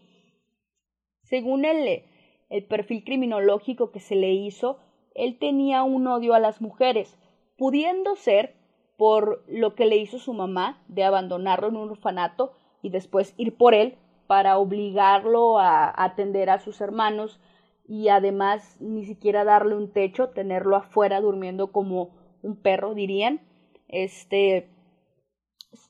según 1.24 1.66
el, 1.66 2.04
el 2.50 2.66
perfil 2.66 3.04
criminológico 3.04 3.92
que 3.92 4.00
se 4.00 4.16
le 4.16 4.32
hizo, 4.32 4.80
él 5.16 5.38
tenía 5.40 5.84
un 5.84 6.08
odio 6.08 6.34
a 6.34 6.40
las 6.40 6.62
mujeres, 6.62 7.18
pudiendo 7.58 8.16
ser 8.16 8.56
por 8.98 9.44
lo 9.48 9.76
que 9.76 9.86
le 9.86 9.98
hizo 9.98 10.20
su 10.20 10.34
mamá 10.34 10.82
de 10.88 11.04
abandonarlo 11.04 11.70
en 11.70 11.78
un 11.78 11.90
orfanato 11.92 12.54
y 12.82 12.90
después 12.90 13.34
ir 13.38 13.56
por 13.56 13.74
él 13.74 13.98
para 14.28 14.58
obligarlo 14.58 15.58
a 15.58 15.92
atender 16.04 16.50
a 16.50 16.60
sus 16.60 16.82
hermanos 16.82 17.40
y 17.88 18.10
además 18.10 18.78
ni 18.80 19.06
siquiera 19.06 19.44
darle 19.44 19.76
un 19.76 19.92
techo, 19.92 20.30
tenerlo 20.30 20.76
afuera 20.76 21.22
durmiendo 21.22 21.72
como 21.72 22.12
un 22.44 22.56
perro, 22.56 22.94
dirían. 22.94 23.42
Este, 23.88 24.70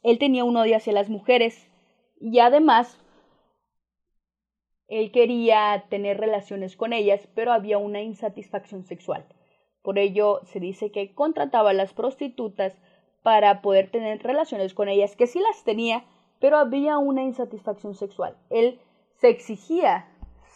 él 0.03 0.17
tenía 0.17 0.45
un 0.45 0.55
odio 0.55 0.77
hacia 0.77 0.93
las 0.93 1.09
mujeres 1.09 1.69
y 2.21 2.39
además 2.39 2.97
él 4.89 5.11
quería 5.11 5.85
tener 5.89 6.19
relaciones 6.19 6.75
con 6.75 6.93
ellas, 6.93 7.27
pero 7.35 7.53
había 7.53 7.77
una 7.77 8.01
insatisfacción 8.01 8.83
sexual. 8.83 9.25
Por 9.83 9.99
ello 9.99 10.41
se 10.45 10.59
dice 10.59 10.91
que 10.91 11.13
contrataba 11.13 11.69
a 11.69 11.73
las 11.73 11.93
prostitutas 11.93 12.75
para 13.21 13.61
poder 13.61 13.91
tener 13.91 14.21
relaciones 14.23 14.73
con 14.73 14.89
ellas, 14.89 15.15
que 15.15 15.27
sí 15.27 15.39
las 15.39 15.63
tenía, 15.63 16.05
pero 16.39 16.57
había 16.57 16.97
una 16.97 17.23
insatisfacción 17.23 17.93
sexual. 17.93 18.35
Él 18.49 18.79
se 19.17 19.29
exigía 19.29 20.07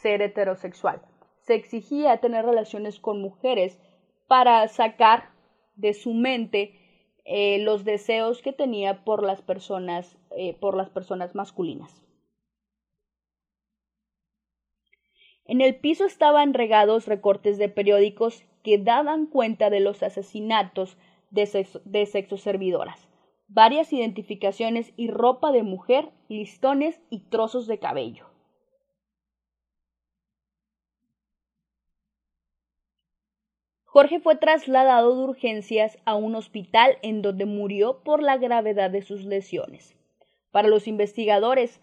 ser 0.02 0.22
heterosexual, 0.22 1.02
se 1.42 1.54
exigía 1.56 2.18
tener 2.18 2.46
relaciones 2.46 3.00
con 3.00 3.22
mujeres 3.22 3.80
para 4.28 4.68
sacar 4.68 5.30
de 5.76 5.94
su 5.94 6.14
mente 6.14 6.80
eh, 7.26 7.60
los 7.60 7.86
deseos 7.86 8.42
que 8.42 8.52
tenía 8.52 9.04
por 9.04 9.24
las 9.24 9.42
personas, 9.42 10.18
eh, 10.32 10.58
por 10.60 10.76
las 10.76 10.90
personas 10.90 11.36
masculinas. 11.36 12.04
En 15.46 15.62
el 15.62 15.76
piso 15.76 16.06
estaban 16.06 16.54
regados 16.54 17.08
recortes 17.08 17.58
de 17.58 17.70
periódicos 17.70 18.44
que 18.64 18.78
daban 18.78 19.26
cuenta 19.26 19.70
de 19.70 19.82
los 19.82 20.02
asesinatos 20.04 20.98
de 21.32 21.46
sexo, 21.46 21.82
de 21.86 22.06
sexo 22.06 22.38
servidoras. 22.38 23.10
varias 23.48 23.94
identificaciones 23.94 24.94
y 24.96 25.10
ropa 25.10 25.52
de 25.52 25.64
mujer, 25.64 26.10
listones 26.28 27.00
y 27.10 27.20
trozos 27.30 27.68
de 27.68 27.78
cabello. 27.78 28.26
Jorge 33.86 34.20
fue 34.20 34.36
trasladado 34.36 35.16
de 35.16 35.24
urgencias 35.24 36.00
a 36.06 36.16
un 36.16 36.34
hospital 36.34 36.98
en 37.04 37.22
donde 37.22 37.46
murió 37.46 38.02
por 38.04 38.24
la 38.24 38.38
gravedad 38.38 38.90
de 38.90 39.04
sus 39.04 39.24
lesiones. 39.24 39.96
Para 40.50 40.68
los 40.68 40.88
investigadores, 40.88 41.80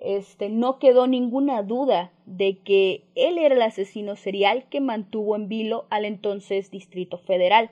este, 0.00 0.48
no 0.48 0.78
quedó 0.78 1.06
ninguna 1.06 1.62
duda 1.62 2.10
de 2.24 2.58
que 2.58 3.04
él 3.14 3.38
era 3.38 3.54
el 3.54 3.62
asesino 3.62 4.16
serial 4.16 4.66
que 4.70 4.80
mantuvo 4.80 5.36
en 5.36 5.48
vilo 5.48 5.86
al 5.90 6.06
entonces 6.06 6.70
Distrito 6.70 7.18
Federal. 7.18 7.70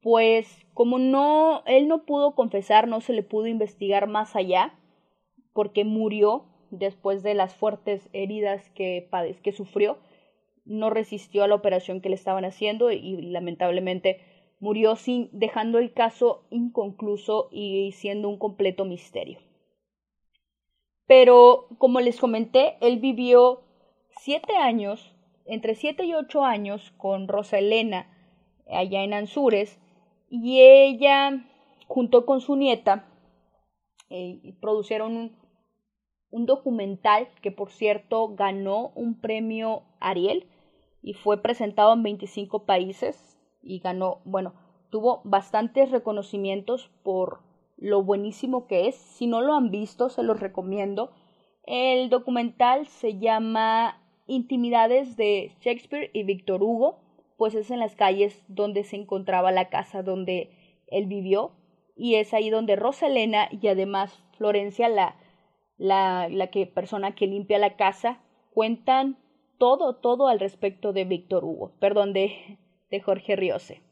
Pues 0.00 0.46
como 0.74 0.98
no, 0.98 1.62
él 1.66 1.88
no 1.88 2.06
pudo 2.06 2.34
confesar, 2.34 2.88
no 2.88 3.00
se 3.00 3.12
le 3.12 3.22
pudo 3.22 3.48
investigar 3.48 4.06
más 4.06 4.36
allá, 4.36 4.74
porque 5.52 5.84
murió 5.84 6.44
después 6.70 7.22
de 7.22 7.34
las 7.34 7.54
fuertes 7.54 8.08
heridas 8.12 8.70
que, 8.70 9.08
sufrió, 9.52 9.98
no 10.64 10.88
resistió 10.88 11.42
a 11.42 11.48
la 11.48 11.56
operación 11.56 12.00
que 12.00 12.08
le 12.08 12.14
estaban 12.14 12.44
haciendo 12.44 12.92
y 12.92 13.20
lamentablemente 13.22 14.20
murió 14.60 14.94
sin 14.94 15.28
dejando 15.32 15.78
el 15.78 15.92
caso 15.92 16.44
inconcluso 16.50 17.48
y 17.50 17.90
siendo 17.92 18.28
un 18.28 18.38
completo 18.38 18.84
misterio. 18.84 19.40
Pero 21.10 21.66
como 21.78 21.98
les 21.98 22.20
comenté, 22.20 22.76
él 22.80 23.00
vivió 23.00 23.62
siete 24.10 24.54
años, 24.54 25.12
entre 25.44 25.74
siete 25.74 26.04
y 26.04 26.14
ocho 26.14 26.44
años, 26.44 26.92
con 26.98 27.26
Rosa 27.26 27.58
Elena 27.58 28.06
allá 28.72 29.02
en 29.02 29.12
Anzures, 29.12 29.80
y 30.28 30.60
ella, 30.60 31.44
junto 31.88 32.24
con 32.24 32.40
su 32.40 32.54
nieta, 32.54 33.08
eh, 34.08 34.54
produjeron 34.60 35.16
un, 35.16 35.36
un 36.30 36.46
documental 36.46 37.26
que 37.42 37.50
por 37.50 37.72
cierto 37.72 38.36
ganó 38.36 38.92
un 38.94 39.20
premio 39.20 39.82
Ariel 39.98 40.46
y 41.02 41.14
fue 41.14 41.42
presentado 41.42 41.92
en 41.92 42.04
25 42.04 42.66
países 42.66 43.36
y 43.62 43.80
ganó, 43.80 44.20
bueno, 44.24 44.54
tuvo 44.90 45.22
bastantes 45.24 45.90
reconocimientos 45.90 46.88
por 47.02 47.49
lo 47.80 48.02
buenísimo 48.02 48.66
que 48.66 48.86
es. 48.86 48.94
Si 48.94 49.26
no 49.26 49.40
lo 49.40 49.54
han 49.54 49.70
visto, 49.70 50.08
se 50.08 50.22
los 50.22 50.38
recomiendo. 50.38 51.10
El 51.64 52.10
documental 52.10 52.86
se 52.86 53.18
llama 53.18 54.00
Intimidades 54.26 55.16
de 55.16 55.52
Shakespeare 55.60 56.10
y 56.12 56.22
Víctor 56.22 56.62
Hugo, 56.62 57.00
pues 57.36 57.54
es 57.54 57.70
en 57.70 57.80
las 57.80 57.96
calles 57.96 58.44
donde 58.48 58.84
se 58.84 58.96
encontraba 58.96 59.50
la 59.50 59.68
casa 59.70 60.02
donde 60.02 60.50
él 60.86 61.06
vivió 61.06 61.52
y 61.96 62.14
es 62.16 62.32
ahí 62.32 62.50
donde 62.50 62.76
Rosalena 62.76 63.48
y 63.50 63.66
además 63.66 64.22
Florencia, 64.36 64.88
la, 64.88 65.16
la, 65.76 66.28
la 66.30 66.46
que, 66.46 66.66
persona 66.66 67.14
que 67.14 67.26
limpia 67.26 67.58
la 67.58 67.76
casa, 67.76 68.22
cuentan 68.54 69.18
todo, 69.58 69.96
todo 69.96 70.28
al 70.28 70.40
respecto 70.40 70.92
de 70.92 71.04
Víctor 71.04 71.44
Hugo, 71.44 71.72
perdón, 71.78 72.12
de, 72.12 72.58
de 72.90 73.00
Jorge 73.00 73.36
Riose. 73.36 73.82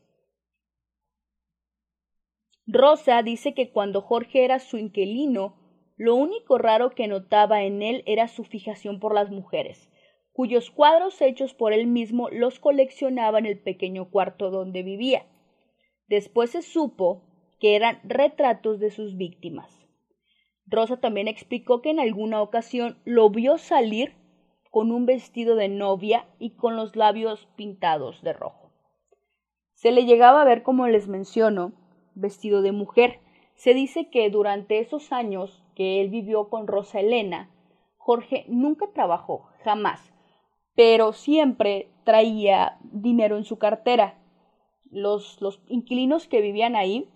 Rosa 2.71 3.23
dice 3.23 3.55
que 3.55 3.71
cuando 3.71 4.03
Jorge 4.03 4.45
era 4.45 4.59
su 4.59 4.77
inquilino, 4.77 5.57
lo 5.97 6.15
único 6.15 6.59
raro 6.59 6.91
que 6.91 7.09
notaba 7.09 7.63
en 7.63 7.81
él 7.81 8.03
era 8.05 8.29
su 8.29 8.45
fijación 8.45 9.01
por 9.01 9.15
las 9.15 9.31
mujeres, 9.31 9.91
cuyos 10.33 10.71
cuadros 10.71 11.21
hechos 11.23 11.55
por 11.55 11.73
él 11.73 11.87
mismo 11.87 12.29
los 12.29 12.61
coleccionaba 12.61 13.39
en 13.39 13.47
el 13.47 13.59
pequeño 13.59 14.11
cuarto 14.11 14.51
donde 14.51 14.83
vivía. 14.83 15.25
Después 16.09 16.51
se 16.51 16.61
supo 16.61 17.23
que 17.59 17.75
eran 17.75 18.01
retratos 18.05 18.81
de 18.81 18.91
sus 18.91 19.17
víctimas. 19.17 19.89
Rosa 20.67 21.01
también 21.01 21.27
explicó 21.27 21.81
que 21.81 21.89
en 21.89 22.01
alguna 22.01 22.43
ocasión 22.43 22.99
lo 23.07 23.31
vio 23.31 23.57
salir 23.57 24.13
con 24.71 24.93
un 24.93 25.07
vestido 25.07 25.57
de 25.57 25.71
novia 25.71 26.27
y 26.39 26.51
con 26.51 26.77
los 26.77 26.97
labios 26.97 27.49
pintados 27.57 28.23
de 28.23 28.35
rojo. 28.35 28.75
Se 29.73 29.91
le 29.91 30.05
llegaba 30.05 30.43
a 30.43 30.45
ver, 30.45 30.63
como 30.63 30.87
les 30.87 31.09
menciono, 31.09 31.73
vestido 32.19 32.63
de 32.63 32.73
mujer. 32.73 33.21
Se 33.55 33.75
dice 33.75 34.09
que 34.11 34.31
durante 34.31 34.79
esos 34.79 35.13
años 35.13 35.63
que 35.75 36.01
él 36.01 36.11
vivió 36.11 36.49
con 36.49 36.67
Rosa 36.67 37.01
Elena, 37.01 37.51
Jorge 37.97 38.45
nunca 38.49 38.87
trabajó, 38.93 39.49
jamás, 39.65 40.13
pero 40.75 41.13
siempre 41.13 41.89
traía 42.05 42.79
dinero 42.83 43.37
en 43.37 43.45
su 43.45 43.59
cartera. 43.59 44.19
Los, 44.91 45.41
los 45.41 45.61
inquilinos 45.69 46.27
que 46.27 46.41
vivían 46.41 46.77
ahí 46.77 47.09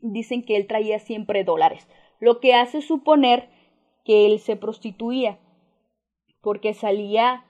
dicen 0.00 0.44
que 0.44 0.56
él 0.56 0.66
traía 0.66 0.98
siempre 0.98 1.44
dólares, 1.44 1.88
lo 2.18 2.40
que 2.40 2.54
hace 2.54 2.82
suponer 2.82 3.48
que 4.04 4.26
él 4.26 4.40
se 4.40 4.56
prostituía 4.56 5.38
porque 6.40 6.74
salía 6.74 7.44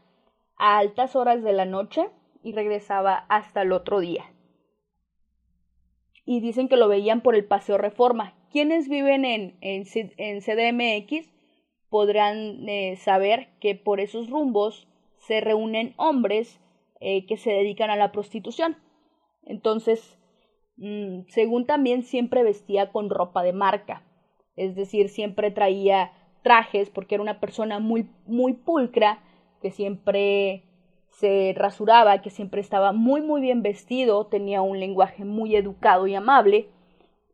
a 0.56 0.78
altas 0.78 1.16
horas 1.16 1.42
de 1.42 1.52
la 1.52 1.64
noche 1.64 2.09
y 2.42 2.52
regresaba 2.52 3.24
hasta 3.28 3.62
el 3.62 3.72
otro 3.72 4.00
día. 4.00 4.24
Y 6.31 6.38
dicen 6.38 6.69
que 6.69 6.77
lo 6.77 6.87
veían 6.87 7.23
por 7.23 7.35
el 7.35 7.45
Paseo 7.45 7.77
Reforma. 7.77 8.35
Quienes 8.53 8.88
viven 8.88 9.25
en, 9.25 9.57
en, 9.62 9.83
CDMX 9.85 11.29
podrán 11.88 12.69
eh, 12.69 12.95
saber 12.99 13.49
que 13.59 13.75
por 13.75 13.99
esos 13.99 14.31
rumbos 14.31 14.87
se 15.16 15.40
reúnen 15.40 15.93
hombres 15.97 16.61
eh, 17.01 17.27
que 17.27 17.37
se 17.37 17.51
dedican 17.51 17.90
a 17.90 17.97
la 17.97 18.12
prostitución. 18.12 18.77
Entonces, 19.45 20.21
mm, 20.77 21.23
según 21.27 21.66
también 21.66 22.05
siempre 22.05 22.45
vestía 22.45 22.93
con 22.93 23.11
ropa 23.11 23.43
de 23.43 23.53
marca, 23.53 24.05
es 24.55 24.77
decir, 24.77 25.09
siempre 25.09 25.51
traía 25.51 26.12
trajes 26.45 26.90
porque 26.90 27.16
era 27.16 27.23
una 27.23 27.40
persona 27.40 27.81
muy, 27.81 28.09
muy 28.27 28.53
pulcra, 28.53 29.21
que 29.61 29.73
siempre 29.73 30.62
se 31.11 31.53
rasuraba, 31.57 32.23
que 32.23 32.31
siempre 32.31 32.61
estaba 32.61 32.92
muy, 32.92 33.20
muy 33.20 33.40
bien 33.40 33.62
vestido, 33.62 34.27
tenía 34.27 34.62
un 34.62 34.81
lenguaje 34.81 35.25
muy 35.25 35.55
educado 35.57 36.07
y 36.07 36.14
amable, 36.14 36.68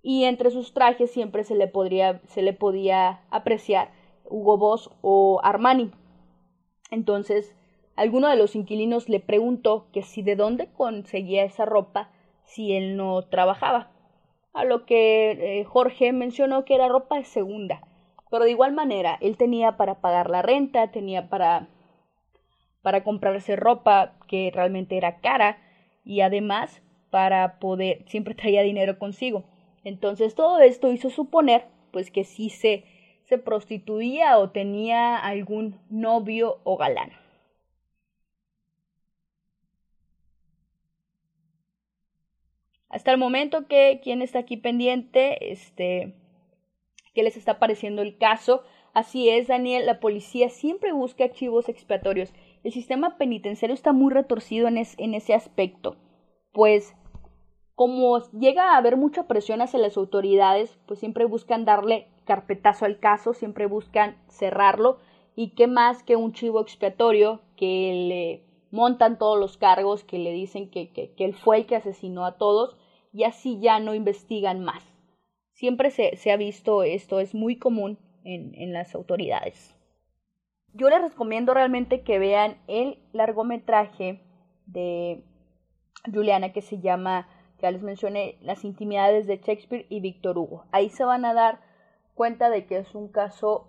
y 0.03 0.25
entre 0.25 0.51
sus 0.51 0.73
trajes 0.73 1.11
siempre 1.11 1.45
se 1.45 1.55
le, 1.55 1.67
podría, 1.67 2.21
se 2.27 2.43
le 2.43 2.53
podía 2.53 3.21
apreciar 3.31 3.91
Hugo 4.25 4.57
Boss 4.57 4.91
o 5.03 5.41
Armani. 5.43 5.91
Entonces, 6.91 7.55
alguno 7.97 8.29
de 8.29 8.37
los 8.37 8.55
inquilinos 8.55 9.09
le 9.09 9.21
preguntó 9.21 9.89
que 9.93 10.03
si 10.03 10.23
de 10.23 10.37
dónde 10.37 10.69
conseguía 10.69 11.45
esa 11.45 11.65
ropa 11.65 12.11
si 12.45 12.75
él 12.75 12.97
no 12.97 13.23
trabajaba. 13.23 13.91
A 14.53 14.65
lo 14.65 14.87
que 14.87 15.61
eh, 15.61 15.65
Jorge 15.65 16.13
mencionó 16.13 16.65
que 16.65 16.75
era 16.75 16.89
ropa 16.89 17.17
de 17.17 17.25
segunda, 17.25 17.83
pero 18.31 18.45
de 18.45 18.53
igual 18.53 18.73
manera, 18.73 19.19
él 19.21 19.37
tenía 19.37 19.77
para 19.77 20.01
pagar 20.01 20.31
la 20.31 20.43
renta, 20.43 20.91
tenía 20.91 21.29
para, 21.29 21.69
para 22.87 23.03
comprarse 23.03 23.57
ropa 23.57 24.15
que 24.29 24.53
realmente 24.55 24.97
era 24.97 25.19
cara 25.19 25.59
y 26.05 26.21
además 26.21 26.83
para 27.11 27.59
poder, 27.59 28.05
siempre 28.07 28.37
traía 28.37 28.63
dinero 28.63 28.97
consigo. 28.97 29.43
Entonces 29.83 30.37
todo 30.37 30.61
esto 30.61 30.93
hizo 30.93 31.11
suponer 31.11 31.65
pues 31.91 32.13
que 32.13 32.23
sí 32.23 32.49
se, 32.49 32.85
se 33.25 33.39
prostituía 33.39 34.39
o 34.39 34.51
tenía 34.51 35.17
algún 35.17 35.81
novio 35.91 36.61
o 36.63 36.77
galán. 36.77 37.11
Hasta 42.89 43.11
el 43.11 43.19
momento 43.19 43.67
que 43.67 43.99
quien 44.01 44.23
está 44.23 44.39
aquí 44.39 44.57
pendiente, 44.57 45.51
este, 45.51 46.15
qué 47.15 47.25
les 47.25 47.37
está 47.37 47.59
pareciendo 47.59 48.03
el 48.03 48.17
caso. 48.17 48.63
Así 48.97 49.29
es, 49.29 49.49
Daniel, 49.49 49.85
la 49.85 50.01
policía 50.01 50.49
siempre 50.49 50.91
busca 50.93 51.25
archivos 51.25 51.69
expiatorios. 51.69 52.33
El 52.67 52.73
sistema 52.73 53.17
penitenciario 53.17 53.75
está 53.75 53.93
muy 53.93 54.13
retorcido 54.13 54.67
en, 54.67 55.15
ese 55.15 55.35
aspecto, 55.35 55.95
pues 56.53 56.97
como 57.77 58.19
llega 58.33 58.73
a 58.73 58.77
haber 58.77 58.97
mucha 58.97 59.29
presión 59.29 59.63
hacia 59.63 59.79
las 59.79 59.97
autoridades, 59.97 60.77
pues 60.85 60.99
siempre 60.99 61.27
buscan 61.27 61.65
darle 61.65 62.09
carpetazo 62.25 62.85
al 62.85 62.99
caso, 62.99 63.35
siempre 63.35 63.67
buscan 63.67 64.17
cerrarlo 64.27 64.99
y 65.37 65.51
qué 65.51 65.69
más 65.69 66.03
que 66.03 66.17
un 66.17 66.33
chivo 66.33 66.61
expiatorio 66.61 67.41
que 67.57 68.09
le 68.09 68.45
montan 68.73 69.17
todos 69.17 69.39
los 69.39 69.57
cargos, 69.57 70.03
que 70.03 70.19
le 70.19 70.33
dicen 70.33 70.69
que, 70.69 71.15
él 71.17 71.35
fue 71.35 71.59
el 71.59 71.67
que 71.67 71.77
asesinó 71.77 72.27
a 72.27 72.37
todos 72.37 72.77
y 73.13 73.23
así 73.23 73.61
ya 73.61 73.79
no 73.79 73.95
investigan 73.95 74.65
más. 74.65 74.83
Siempre 75.53 75.93
se, 75.93 76.33
ha 76.33 76.37
visto 76.37 76.83
esto, 76.83 77.21
es 77.21 77.33
muy 77.33 77.59
común 77.59 78.01
en 78.25 78.73
las 78.73 78.97
autoridades. 78.97 79.76
Yo 80.77 80.91
les 80.91 81.01
recomiendo 81.01 81.55
realmente 81.55 82.03
que 82.03 82.19
vean 82.19 82.59
el 82.67 82.99
largometraje 83.13 84.21
de 84.67 85.25
Juliana 86.13 86.53
que 86.53 86.61
se 86.61 86.81
llama, 86.81 87.29
ya 87.63 87.71
les 87.71 87.83
mencioné, 87.83 88.37
Las 88.43 88.63
intimidades 88.63 89.27
de 89.27 89.39
Shakespeare 89.39 89.87
y 89.89 90.01
Víctor 90.01 90.37
Hugo. 90.37 90.67
Ahí 90.73 90.91
se 90.91 91.05
van 91.05 91.25
a 91.25 91.33
dar 91.33 91.61
cuenta 92.15 92.51
de 92.51 92.67
que 92.67 92.79
es 92.79 92.95
un 92.95 93.09
caso 93.09 93.69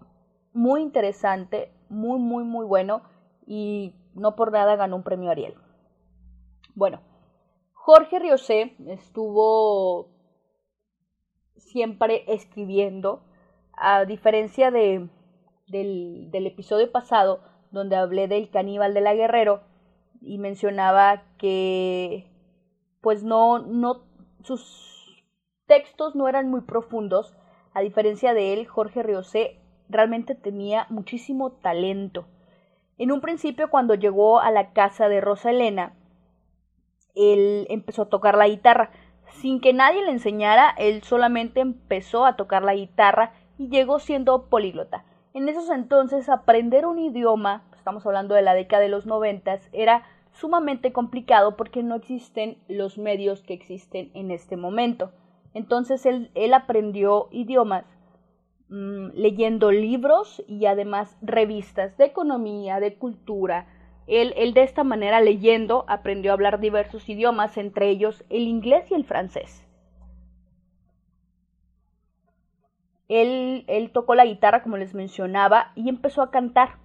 muy 0.51 0.81
interesante, 0.81 1.71
muy, 1.87 2.19
muy, 2.19 2.43
muy 2.43 2.65
bueno 2.65 3.03
y 3.45 3.95
no 4.13 4.35
por 4.35 4.51
nada 4.51 4.75
ganó 4.75 4.97
un 4.97 5.03
premio 5.03 5.31
Ariel. 5.31 5.55
Bueno, 6.75 7.01
Jorge 7.71 8.19
Riosé 8.19 8.75
estuvo 8.87 10.09
siempre 11.55 12.25
escribiendo, 12.27 13.23
a 13.73 14.05
diferencia 14.05 14.71
de, 14.71 15.09
del, 15.67 16.29
del 16.31 16.47
episodio 16.47 16.91
pasado 16.91 17.41
donde 17.71 17.95
hablé 17.95 18.27
del 18.27 18.49
caníbal 18.49 18.93
de 18.93 19.01
la 19.01 19.13
Guerrero 19.13 19.61
y 20.21 20.37
mencionaba 20.37 21.23
que 21.37 22.27
pues 23.01 23.23
no, 23.23 23.59
no, 23.59 24.03
sus 24.43 25.23
textos 25.65 26.15
no 26.15 26.27
eran 26.27 26.49
muy 26.49 26.61
profundos, 26.61 27.35
a 27.73 27.81
diferencia 27.81 28.33
de 28.33 28.53
él, 28.53 28.65
Jorge 28.65 29.03
Riosé 29.03 29.59
realmente 29.87 30.35
tenía 30.35 30.87
muchísimo 30.89 31.51
talento. 31.51 32.25
En 32.97 33.11
un 33.11 33.21
principio, 33.21 33.69
cuando 33.69 33.93
llegó 33.93 34.39
a 34.39 34.49
la 34.49 34.73
casa 34.73 35.07
de 35.09 35.21
Rosa 35.21 35.51
Elena, 35.51 35.93
él 37.13 37.67
empezó 37.69 38.03
a 38.03 38.09
tocar 38.09 38.35
la 38.35 38.47
guitarra. 38.47 38.89
Sin 39.29 39.61
que 39.61 39.73
nadie 39.73 40.03
le 40.03 40.11
enseñara, 40.11 40.73
él 40.77 41.03
solamente 41.03 41.59
empezó 41.59 42.25
a 42.25 42.35
tocar 42.35 42.63
la 42.63 42.73
guitarra 42.73 43.33
y 43.59 43.69
llegó 43.69 43.99
siendo 43.99 44.49
políglota. 44.49 45.05
En 45.37 45.47
esos 45.49 45.69
entonces, 45.69 46.29
aprender 46.29 46.87
un 46.87 46.97
idioma, 46.97 47.61
estamos 47.75 48.03
hablando 48.07 48.33
de 48.33 48.41
la 48.41 48.55
década 48.55 48.81
de 48.81 48.89
los 48.89 49.05
noventas, 49.05 49.69
era 49.71 50.01
sumamente 50.31 50.91
complicado 50.91 51.55
porque 51.55 51.83
no 51.83 51.93
existen 51.93 52.57
los 52.67 52.97
medios 52.97 53.43
que 53.43 53.53
existen 53.53 54.09
en 54.15 54.31
este 54.31 54.57
momento. 54.57 55.11
Entonces 55.53 56.07
él, 56.07 56.31
aprendió 56.55 57.27
idiomas 57.29 57.85
mm, 58.69 59.09
leyendo 59.13 59.71
libros 59.71 60.43
y 60.47 60.65
además 60.65 61.15
revistas 61.21 61.95
de 61.97 62.05
economía, 62.05 62.79
de 62.79 62.95
cultura. 62.95 63.67
Él, 64.07 64.33
él 64.37 64.55
de 64.55 64.63
esta 64.63 64.83
manera 64.83 65.21
leyendo 65.21 65.85
aprendió 65.87 66.31
a 66.31 66.33
hablar 66.33 66.59
diversos 66.59 67.07
idiomas, 67.07 67.59
entre 67.59 67.89
ellos 67.89 68.25
el 68.31 68.47
inglés 68.47 68.89
y 68.89 68.95
el 68.95 69.05
francés. 69.05 69.66
Él, 73.07 73.89
tocó 73.93 74.15
la 74.15 74.25
guitarra, 74.25 74.63
como 74.63 74.77
les 74.77 74.93
mencionaba, 74.93 75.71
y 75.75 75.89
empezó 75.89 76.21
a 76.21 76.31
cantar. 76.31 76.77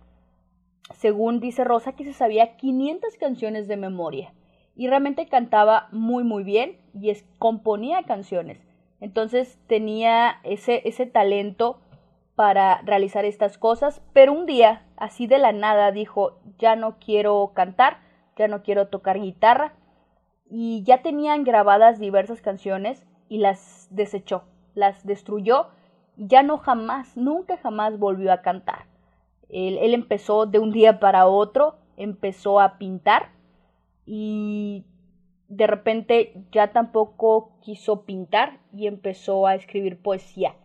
Según 0.94 1.40
dice 1.40 1.64
Rosa, 1.64 1.92
que 1.92 2.04
se 2.04 2.12
sabía 2.12 2.56
500 2.56 3.16
canciones 3.16 3.68
de 3.68 3.76
memoria 3.76 4.32
y 4.74 4.88
realmente 4.88 5.26
cantaba 5.26 5.88
muy 5.92 6.24
muy 6.24 6.44
bien 6.44 6.78
y 6.94 7.10
es, 7.10 7.24
componía 7.38 8.04
canciones. 8.04 8.58
Entonces 9.00 9.58
tenía 9.66 10.40
ese, 10.44 10.82
ese 10.88 11.06
talento 11.06 11.80
para 12.34 12.80
realizar 12.82 13.24
estas 13.24 13.58
cosas, 13.58 14.00
pero 14.12 14.32
un 14.32 14.46
día, 14.46 14.84
así 14.96 15.26
de 15.26 15.38
la 15.38 15.52
nada, 15.52 15.92
dijo, 15.92 16.38
ya 16.58 16.76
no 16.76 16.98
quiero 16.98 17.52
cantar, 17.54 17.98
ya 18.36 18.48
no 18.48 18.62
quiero 18.62 18.88
tocar 18.88 19.20
guitarra, 19.20 19.74
y 20.54 20.82
ya 20.84 21.02
tenían 21.02 21.44
grabadas 21.44 21.98
diversas 21.98 22.42
canciones 22.42 23.06
y 23.28 23.38
las 23.38 23.88
desechó, 23.90 24.44
las 24.74 25.06
destruyó, 25.06 25.68
ya 26.16 26.42
no 26.42 26.58
jamás, 26.58 27.16
nunca 27.16 27.56
jamás 27.56 27.98
volvió 27.98 28.32
a 28.32 28.42
cantar. 28.42 28.86
Él, 29.48 29.78
él 29.78 29.94
empezó 29.94 30.46
de 30.46 30.58
un 30.58 30.72
día 30.72 30.98
para 30.98 31.26
otro, 31.26 31.76
empezó 31.96 32.60
a 32.60 32.78
pintar, 32.78 33.30
y 34.06 34.84
de 35.48 35.66
repente 35.66 36.44
ya 36.50 36.72
tampoco 36.72 37.52
quiso 37.60 38.04
pintar 38.04 38.58
y 38.72 38.86
empezó 38.86 39.46
a 39.46 39.54
escribir 39.54 40.00
poesía. 40.00 40.56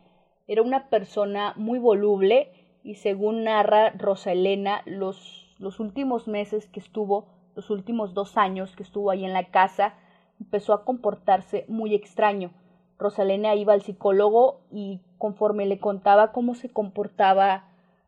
Era 0.48 0.62
una 0.62 0.90
persona 0.90 1.54
muy 1.58 1.80
voluble 1.80 2.52
y 2.84 2.96
según 2.96 3.44
narra 3.44 3.92
Rosa 3.92 4.32
Elena, 4.32 4.82
los, 4.86 5.56
los 5.60 5.80
últimos 5.80 6.28
meses 6.28 6.70
que 6.70 6.80
estuvo, 6.80 7.28
los 7.56 7.70
últimos 7.70 8.14
dos 8.14 8.38
años 8.38 8.76
que 8.76 8.84
estuvo 8.84 9.12
ahí 9.12 9.26
en 9.26 9.34
la 9.34 9.50
casa, 9.50 9.96
empezó 10.40 10.74
a 10.74 10.86
comportarse 10.86 11.66
muy 11.68 11.94
extraño. 11.94 12.52
Rosalena 12.98 13.56
iba 13.56 13.74
al 13.74 13.82
psicólogo 13.82 14.62
y 14.72 15.02
conforme 15.18 15.66
le 15.66 15.80
contaba 15.80 16.32
cómo 16.32 16.56
se 16.56 16.70
comportaba 16.70 17.66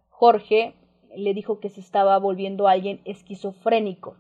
Jorge, 0.10 0.76
le 1.16 1.34
dijo 1.34 1.60
que 1.60 1.70
se 1.70 1.80
estaba 1.80 2.18
volviendo 2.18 2.68
alguien 2.68 3.02
esquizofrénico. 3.06 4.18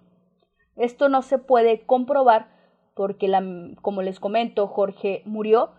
Esto 0.75 1.09
no 1.09 1.21
se 1.21 1.37
puede 1.37 1.85
comprobar 1.85 2.47
porque, 2.95 3.31
como 3.81 4.01
les 4.01 4.19
comento, 4.19 4.67
Jorge 4.67 5.21
murió, 5.25 5.71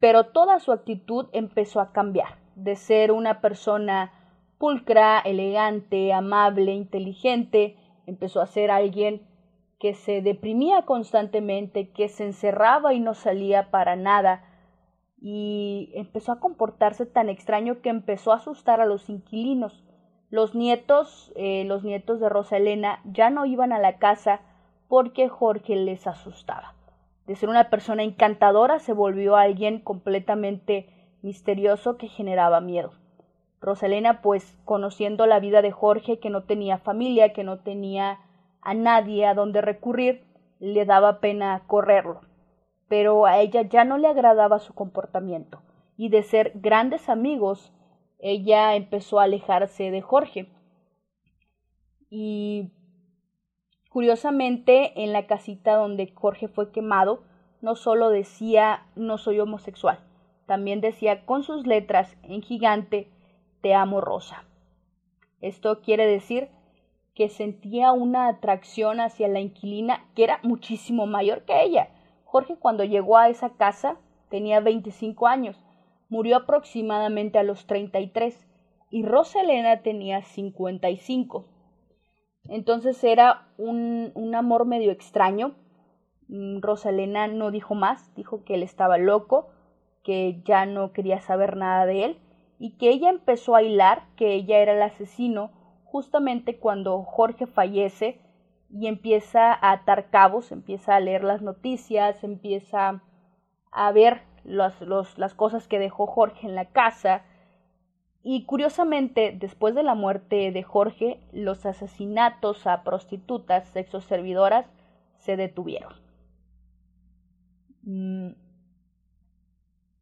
pero 0.00 0.26
toda 0.26 0.60
su 0.60 0.72
actitud 0.72 1.26
empezó 1.32 1.80
a 1.80 1.92
cambiar, 1.92 2.38
de 2.54 2.76
ser 2.76 3.12
una 3.12 3.40
persona 3.40 4.12
pulcra, 4.58 5.20
elegante, 5.20 6.12
amable, 6.12 6.72
inteligente, 6.72 7.76
empezó 8.06 8.40
a 8.40 8.46
ser 8.46 8.70
alguien 8.70 9.26
que 9.78 9.94
se 9.94 10.22
deprimía 10.22 10.82
constantemente, 10.82 11.90
que 11.90 12.08
se 12.08 12.24
encerraba 12.24 12.94
y 12.94 13.00
no 13.00 13.14
salía 13.14 13.70
para 13.70 13.94
nada, 13.94 14.42
y 15.20 15.90
empezó 15.94 16.32
a 16.32 16.40
comportarse 16.40 17.06
tan 17.06 17.28
extraño 17.28 17.80
que 17.80 17.88
empezó 17.88 18.32
a 18.32 18.36
asustar 18.36 18.80
a 18.80 18.86
los 18.86 19.08
inquilinos. 19.08 19.84
Los 20.30 20.54
nietos, 20.54 21.32
eh, 21.36 21.64
los 21.64 21.84
nietos 21.84 22.20
de 22.20 22.28
Rosa 22.28 22.58
Elena, 22.58 23.00
ya 23.04 23.30
no 23.30 23.46
iban 23.46 23.72
a 23.72 23.78
la 23.78 23.98
casa 23.98 24.40
porque 24.88 25.28
Jorge 25.28 25.76
les 25.76 26.06
asustaba. 26.06 26.74
De 27.26 27.36
ser 27.36 27.48
una 27.48 27.68
persona 27.70 28.02
encantadora 28.02 28.78
se 28.78 28.92
volvió 28.92 29.36
alguien 29.36 29.80
completamente 29.80 30.88
misterioso 31.22 31.96
que 31.96 32.08
generaba 32.08 32.60
miedo. 32.60 32.92
Rosalena, 33.60 34.22
pues, 34.22 34.56
conociendo 34.64 35.26
la 35.26 35.40
vida 35.40 35.62
de 35.62 35.72
Jorge, 35.72 36.20
que 36.20 36.30
no 36.30 36.44
tenía 36.44 36.78
familia, 36.78 37.32
que 37.32 37.44
no 37.44 37.58
tenía 37.58 38.20
a 38.62 38.74
nadie 38.74 39.26
a 39.26 39.34
donde 39.34 39.60
recurrir, 39.60 40.24
le 40.60 40.84
daba 40.84 41.20
pena 41.20 41.62
correrlo. 41.66 42.20
Pero 42.88 43.26
a 43.26 43.38
ella 43.40 43.62
ya 43.62 43.84
no 43.84 43.98
le 43.98 44.08
agradaba 44.08 44.58
su 44.58 44.74
comportamiento, 44.74 45.60
y 45.96 46.08
de 46.08 46.22
ser 46.22 46.52
grandes 46.54 47.08
amigos, 47.08 47.72
ella 48.18 48.74
empezó 48.74 49.20
a 49.20 49.24
alejarse 49.24 49.90
de 49.90 50.00
Jorge. 50.00 50.48
Y 52.10 52.72
curiosamente, 53.90 55.02
en 55.02 55.12
la 55.12 55.26
casita 55.26 55.76
donde 55.76 56.12
Jorge 56.14 56.48
fue 56.48 56.72
quemado, 56.72 57.22
no 57.60 57.74
solo 57.74 58.10
decía 58.10 58.86
no 58.94 59.18
soy 59.18 59.40
homosexual, 59.40 59.98
también 60.46 60.80
decía 60.80 61.26
con 61.26 61.42
sus 61.42 61.66
letras 61.66 62.16
en 62.22 62.42
gigante 62.42 63.10
te 63.60 63.74
amo 63.74 64.00
Rosa. 64.00 64.44
Esto 65.40 65.80
quiere 65.80 66.06
decir 66.06 66.48
que 67.14 67.28
sentía 67.28 67.92
una 67.92 68.28
atracción 68.28 69.00
hacia 69.00 69.28
la 69.28 69.40
inquilina 69.40 70.06
que 70.14 70.24
era 70.24 70.40
muchísimo 70.42 71.06
mayor 71.06 71.42
que 71.42 71.62
ella. 71.62 71.88
Jorge 72.30 72.56
cuando 72.56 72.84
llegó 72.84 73.16
a 73.16 73.28
esa 73.28 73.50
casa 73.50 73.96
tenía 74.28 74.60
25 74.60 75.26
años 75.26 75.64
murió 76.08 76.36
aproximadamente 76.36 77.38
a 77.38 77.42
los 77.42 77.66
33 77.66 78.46
y 78.90 79.04
Rosa 79.04 79.42
Elena 79.42 79.82
tenía 79.82 80.22
55. 80.22 81.44
Entonces 82.48 83.02
era 83.04 83.46
un, 83.58 84.12
un 84.14 84.34
amor 84.34 84.64
medio 84.64 84.90
extraño. 84.90 85.54
Mm, 86.28 86.60
Rosa 86.60 86.90
Elena 86.90 87.26
no 87.26 87.50
dijo 87.50 87.74
más, 87.74 88.14
dijo 88.14 88.44
que 88.44 88.54
él 88.54 88.62
estaba 88.62 88.96
loco, 88.96 89.48
que 90.02 90.40
ya 90.44 90.64
no 90.64 90.92
quería 90.92 91.20
saber 91.20 91.56
nada 91.56 91.84
de 91.84 92.04
él 92.04 92.18
y 92.58 92.76
que 92.78 92.88
ella 92.88 93.10
empezó 93.10 93.54
a 93.54 93.62
hilar 93.62 94.08
que 94.16 94.34
ella 94.34 94.58
era 94.58 94.72
el 94.72 94.82
asesino 94.82 95.52
justamente 95.84 96.58
cuando 96.58 97.02
Jorge 97.02 97.46
fallece 97.46 98.20
y 98.70 98.86
empieza 98.86 99.52
a 99.52 99.72
atar 99.72 100.10
cabos, 100.10 100.52
empieza 100.52 100.94
a 100.94 101.00
leer 101.00 101.24
las 101.24 101.42
noticias, 101.42 102.22
empieza 102.22 103.02
a 103.70 103.92
ver 103.92 104.22
las 104.44 105.34
cosas 105.34 105.68
que 105.68 105.78
dejó 105.78 106.06
Jorge 106.06 106.46
en 106.46 106.54
la 106.54 106.66
casa. 106.66 107.22
Y 108.22 108.44
curiosamente, 108.44 109.34
después 109.38 109.74
de 109.74 109.82
la 109.82 109.94
muerte 109.94 110.50
de 110.52 110.62
Jorge, 110.62 111.20
los 111.32 111.64
asesinatos 111.66 112.66
a 112.66 112.82
prostitutas 112.82 113.68
sexoservidoras 113.68 114.66
se 115.18 115.36
detuvieron. 115.36 115.94
Mm, 117.82 118.32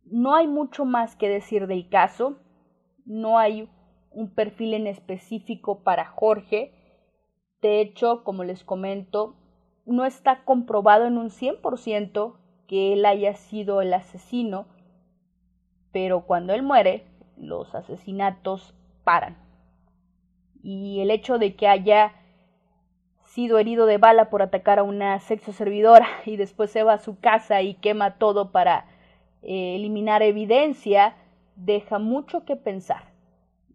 no 0.05 0.35
hay 0.35 0.46
mucho 0.46 0.85
más 0.85 1.16
que 1.16 1.29
decir 1.29 1.66
del 1.66 1.88
caso, 1.88 2.37
no 3.05 3.38
hay 3.38 3.68
un 4.11 4.31
perfil 4.31 4.74
en 4.74 4.87
específico 4.87 5.83
para 5.83 6.07
Jorge. 6.07 6.72
De 7.62 7.81
hecho, 7.81 8.23
como 8.23 8.45
les 8.45 8.64
comento, 8.64 9.35
no 9.87 10.05
está 10.05 10.45
comprobado 10.45 11.07
en 11.07 11.16
un 11.16 11.31
100% 11.31 12.37
que 12.66 12.92
él 12.92 13.07
haya 13.07 13.35
sido 13.35 13.81
el 13.81 13.95
asesino, 13.95 14.66
pero 15.92 16.27
cuando 16.27 16.53
él 16.53 16.62
muere, 16.62 17.07
los 17.37 17.75
asesinatos 17.75 18.75
paran. 19.05 19.37
Y 20.62 21.01
el 21.01 21.11
hecho 21.11 21.38
de 21.38 21.55
que 21.55 21.69
haya 21.69 22.12
sido 23.25 23.59
herido 23.59 23.87
de 23.87 23.99
bala 23.99 24.31
por 24.31 24.42
atacar 24.42 24.79
a 24.79 24.83
una 24.83 25.21
sexo 25.21 25.53
servidora 25.53 26.09
y 26.25 26.37
después 26.37 26.71
se 26.71 26.83
va 26.83 26.95
a 26.95 26.99
su 26.99 27.19
casa 27.21 27.62
y 27.62 27.75
quema 27.75 28.19
todo 28.19 28.51
para 28.51 28.87
eh, 29.42 29.77
eliminar 29.77 30.23
evidencia, 30.23 31.14
deja 31.55 31.99
mucho 31.99 32.45
que 32.45 32.57
pensar. 32.57 33.12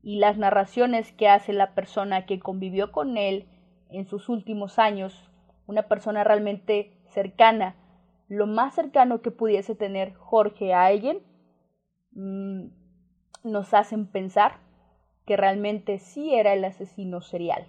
Y 0.03 0.17
las 0.17 0.37
narraciones 0.37 1.11
que 1.13 1.29
hace 1.29 1.53
la 1.53 1.73
persona 1.75 2.25
que 2.25 2.39
convivió 2.39 2.91
con 2.91 3.17
él 3.17 3.47
en 3.91 4.05
sus 4.05 4.29
últimos 4.29 4.79
años, 4.79 5.29
una 5.67 5.83
persona 5.83 6.23
realmente 6.23 6.91
cercana, 7.05 7.75
lo 8.27 8.47
más 8.47 8.73
cercano 8.73 9.21
que 9.21 9.31
pudiese 9.31 9.75
tener 9.75 10.13
Jorge 10.13 10.73
a 10.73 10.85
alguien 10.85 11.21
mm, 12.13 12.67
nos 13.43 13.73
hacen 13.73 14.07
pensar 14.07 14.59
que 15.25 15.37
realmente 15.37 15.99
sí 15.99 16.33
era 16.33 16.53
el 16.53 16.63
asesino 16.63 17.21
serial. 17.21 17.67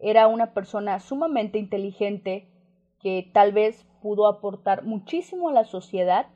Era 0.00 0.26
una 0.26 0.52
persona 0.52 0.98
sumamente 0.98 1.58
inteligente 1.58 2.48
que 3.00 3.30
tal 3.32 3.52
vez 3.52 3.84
pudo 4.00 4.26
aportar 4.26 4.84
muchísimo 4.84 5.48
a 5.48 5.52
la 5.52 5.64
sociedad, 5.64 6.26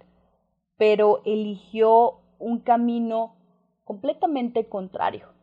pero 0.76 1.22
eligió 1.24 2.20
un 2.38 2.60
camino 2.60 3.36
completamente 3.84 4.68
contrario. 4.68 5.35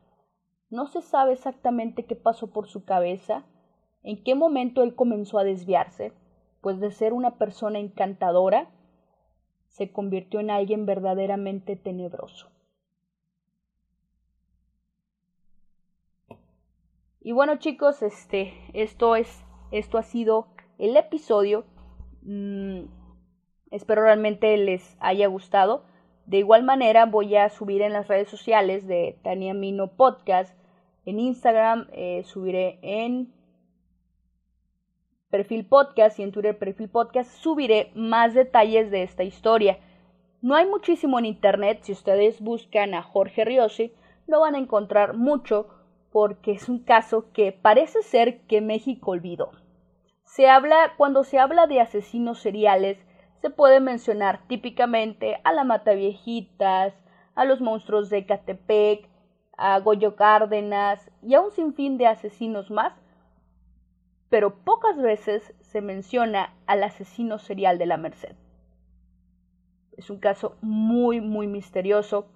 No 0.74 0.88
se 0.88 1.04
sabe 1.04 1.34
exactamente 1.34 2.04
qué 2.04 2.16
pasó 2.16 2.48
por 2.48 2.68
su 2.68 2.84
cabeza, 2.84 3.46
en 4.02 4.24
qué 4.24 4.34
momento 4.34 4.82
él 4.82 4.96
comenzó 4.96 5.38
a 5.38 5.44
desviarse, 5.44 6.14
pues 6.62 6.80
de 6.80 6.90
ser 6.90 7.14
una 7.14 7.38
persona 7.38 7.78
encantadora, 7.78 8.72
se 9.68 9.92
convirtió 9.92 10.40
en 10.40 10.50
alguien 10.50 10.88
verdaderamente 10.88 11.76
tenebroso. 11.76 12.50
Y 17.22 17.34
bueno 17.34 17.58
chicos, 17.58 18.02
este, 18.02 18.56
esto 18.74 19.16
es, 19.16 19.46
esto 19.70 20.00
ha 20.00 20.04
sido 20.04 20.48
el 20.80 20.98
episodio. 20.98 21.66
Mm, 22.24 22.86
espero 23.70 24.02
realmente 24.02 24.58
les 24.58 24.98
haya 25.00 25.28
gustado. 25.28 25.86
De 26.26 26.40
igual 26.40 26.64
manera 26.64 27.06
voy 27.06 27.36
a 27.36 27.50
subir 27.50 27.84
en 27.84 27.94
las 27.94 28.08
redes 28.08 28.28
sociales 28.28 28.88
de 28.88 29.20
Tania 29.22 29.54
Mino 29.54 29.96
Podcast 29.96 30.62
en 31.06 31.20
Instagram, 31.20 31.88
eh, 31.92 32.24
subiré 32.26 32.80
en 32.82 33.34
perfil 35.30 35.66
podcast 35.66 36.20
y 36.20 36.24
en 36.24 36.32
Twitter 36.32 36.58
perfil 36.58 36.89
podcast, 36.89 37.32
subiré 37.32 37.92
más 37.96 38.34
detalles 38.34 38.92
de 38.92 39.04
esta 39.04 39.24
historia. 39.24 39.80
No 40.42 40.56
hay 40.56 40.68
muchísimo 40.68 41.20
en 41.20 41.26
internet, 41.26 41.80
si 41.82 41.92
ustedes 41.92 42.39
buscan 42.42 42.94
a 42.94 43.02
Jorge 43.02 43.46
Riosi, 43.46 43.94
lo 44.28 44.42
van 44.42 44.56
a 44.56 44.60
encontrar 44.60 45.16
mucho 45.16 45.68
porque 46.12 46.52
es 46.52 46.70
un 46.70 46.80
caso 46.80 47.32
que 47.34 47.52
parece 47.52 48.04
ser 48.04 48.42
que 48.42 48.62
México 48.62 49.12
olvidó. 49.12 49.52
Se 50.24 50.48
habla, 50.48 50.94
cuando 50.98 51.24
se 51.24 51.39
habla 51.39 51.66
de 51.68 51.82
asesinos 51.82 52.39
seriales, 52.39 52.98
se 53.42 53.50
puede 53.50 53.80
mencionar 53.80 54.48
típicamente 54.48 55.38
a 55.44 55.52
la 55.52 55.63
Mata 55.63 55.94
Viejitas, 55.94 56.94
a 57.36 57.46
los 57.46 57.60
monstruos 57.60 58.10
de 58.10 58.26
Catepec, 58.26 59.10
a 59.65 59.80
Goyo 59.80 60.17
Cárdenas 60.17 61.10
y 61.21 61.36
a 61.36 61.39
un 61.39 61.49
sinfín 61.52 61.97
de 61.97 62.06
asesinos 62.06 62.69
más, 62.69 62.93
pero 64.28 64.56
pocas 64.65 65.02
veces 65.02 65.54
se 65.62 65.80
menciona 65.80 66.54
al 66.65 66.84
asesino 66.84 67.39
serial 67.39 67.78
de 67.78 67.86
la 67.86 67.95
Merced. 67.95 68.36
Es 69.95 70.10
un 70.10 70.19
caso 70.19 70.58
muy, 70.62 71.21
muy 71.21 71.47
misterioso 71.47 72.28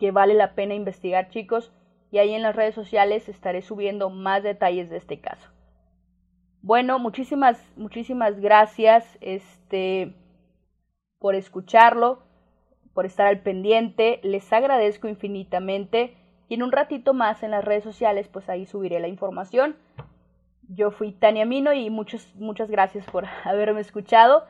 que 0.00 0.10
vale 0.10 0.34
la 0.34 0.56
pena 0.56 0.74
investigar, 0.74 1.28
chicos, 1.28 1.72
y 2.10 2.18
ahí 2.18 2.34
en 2.34 2.42
las 2.42 2.56
redes 2.56 2.74
sociales 2.74 3.28
estaré 3.28 3.62
subiendo 3.62 4.10
más 4.10 4.42
detalles 4.42 4.90
de 4.90 4.96
este 4.96 5.20
caso. 5.20 5.48
Bueno, 6.62 6.98
muchísimas, 6.98 7.64
muchísimas 7.76 8.40
gracias 8.40 9.18
este, 9.20 10.16
por 11.20 11.36
escucharlo 11.36 12.24
por 12.94 13.06
estar 13.06 13.26
al 13.26 13.40
pendiente. 13.40 14.20
Les 14.22 14.50
agradezco 14.52 15.08
infinitamente. 15.08 16.16
Y 16.48 16.54
en 16.54 16.62
un 16.62 16.72
ratito 16.72 17.14
más 17.14 17.42
en 17.42 17.50
las 17.50 17.64
redes 17.64 17.84
sociales, 17.84 18.28
pues 18.28 18.48
ahí 18.48 18.66
subiré 18.66 19.00
la 19.00 19.08
información. 19.08 19.76
Yo 20.68 20.90
fui 20.90 21.12
Tania 21.12 21.44
Mino 21.44 21.72
y 21.72 21.90
muchas, 21.90 22.34
muchas 22.36 22.70
gracias 22.70 23.06
por 23.06 23.24
haberme 23.44 23.80
escuchado. 23.80 24.44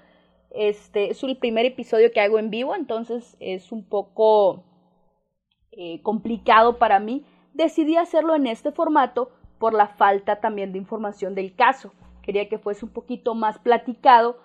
Este 0.51 1.11
es 1.11 1.23
el 1.23 1.37
primer 1.37 1.67
episodio 1.67 2.13
que 2.13 2.21
hago 2.21 2.39
en 2.39 2.51
vivo, 2.51 2.77
entonces 2.77 3.37
es 3.41 3.73
un 3.73 3.85
poco 3.85 4.65
eh, 5.73 6.01
complicado 6.03 6.79
para 6.79 7.01
mí. 7.01 7.25
Decidí 7.53 7.97
hacerlo 7.97 8.35
en 8.37 8.47
este 8.47 8.71
formato 8.71 9.31
por 9.59 9.75
la 9.75 9.89
falta 9.89 10.41
también 10.41 10.73
de 10.73 10.79
información 10.79 11.35
del 11.35 11.55
caso. 11.55 11.93
Quería 12.23 12.49
que 12.49 12.59
fuese 12.59 12.85
un 12.85 12.93
poquito 12.93 13.35
más 13.35 13.59
platicado 13.59 14.39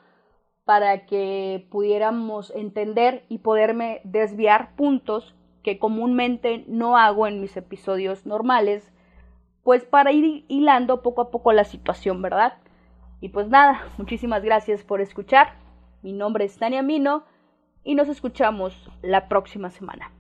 para 0.66 1.06
que 1.06 1.68
pudiéramos 1.72 2.52
entender 2.56 3.26
y 3.30 3.40
poderme 3.40 4.02
desviar 4.04 4.76
puntos 4.76 5.36
comúnmente 5.78 6.64
no 6.68 6.98
hago 6.98 7.28
en 7.28 7.42
mis 7.42 7.56
episodios 7.58 8.26
normales, 8.26 8.92
pues 9.64 9.84
para 9.84 10.12
ir 10.12 10.46
hilando 10.48 11.02
poco 11.02 11.22
a 11.22 11.32
poco 11.32 11.54
la 11.54 11.64
situación, 11.64 12.22
¿verdad? 12.22 12.54
Y 13.22 13.30
pues 13.30 13.50
nada, 13.50 13.84
muchísimas 13.98 14.44
gracias 14.44 14.84
por 14.84 15.02
escuchar. 15.02 15.54
Mi 16.02 16.14
nombre 16.14 16.46
es 16.46 16.58
Tania 16.58 16.82
Mino 16.82 17.26
y 17.84 17.96
nos 17.96 18.08
escuchamos 18.08 18.90
la 19.02 19.28
próxima 19.28 19.70
semana. 19.70 20.12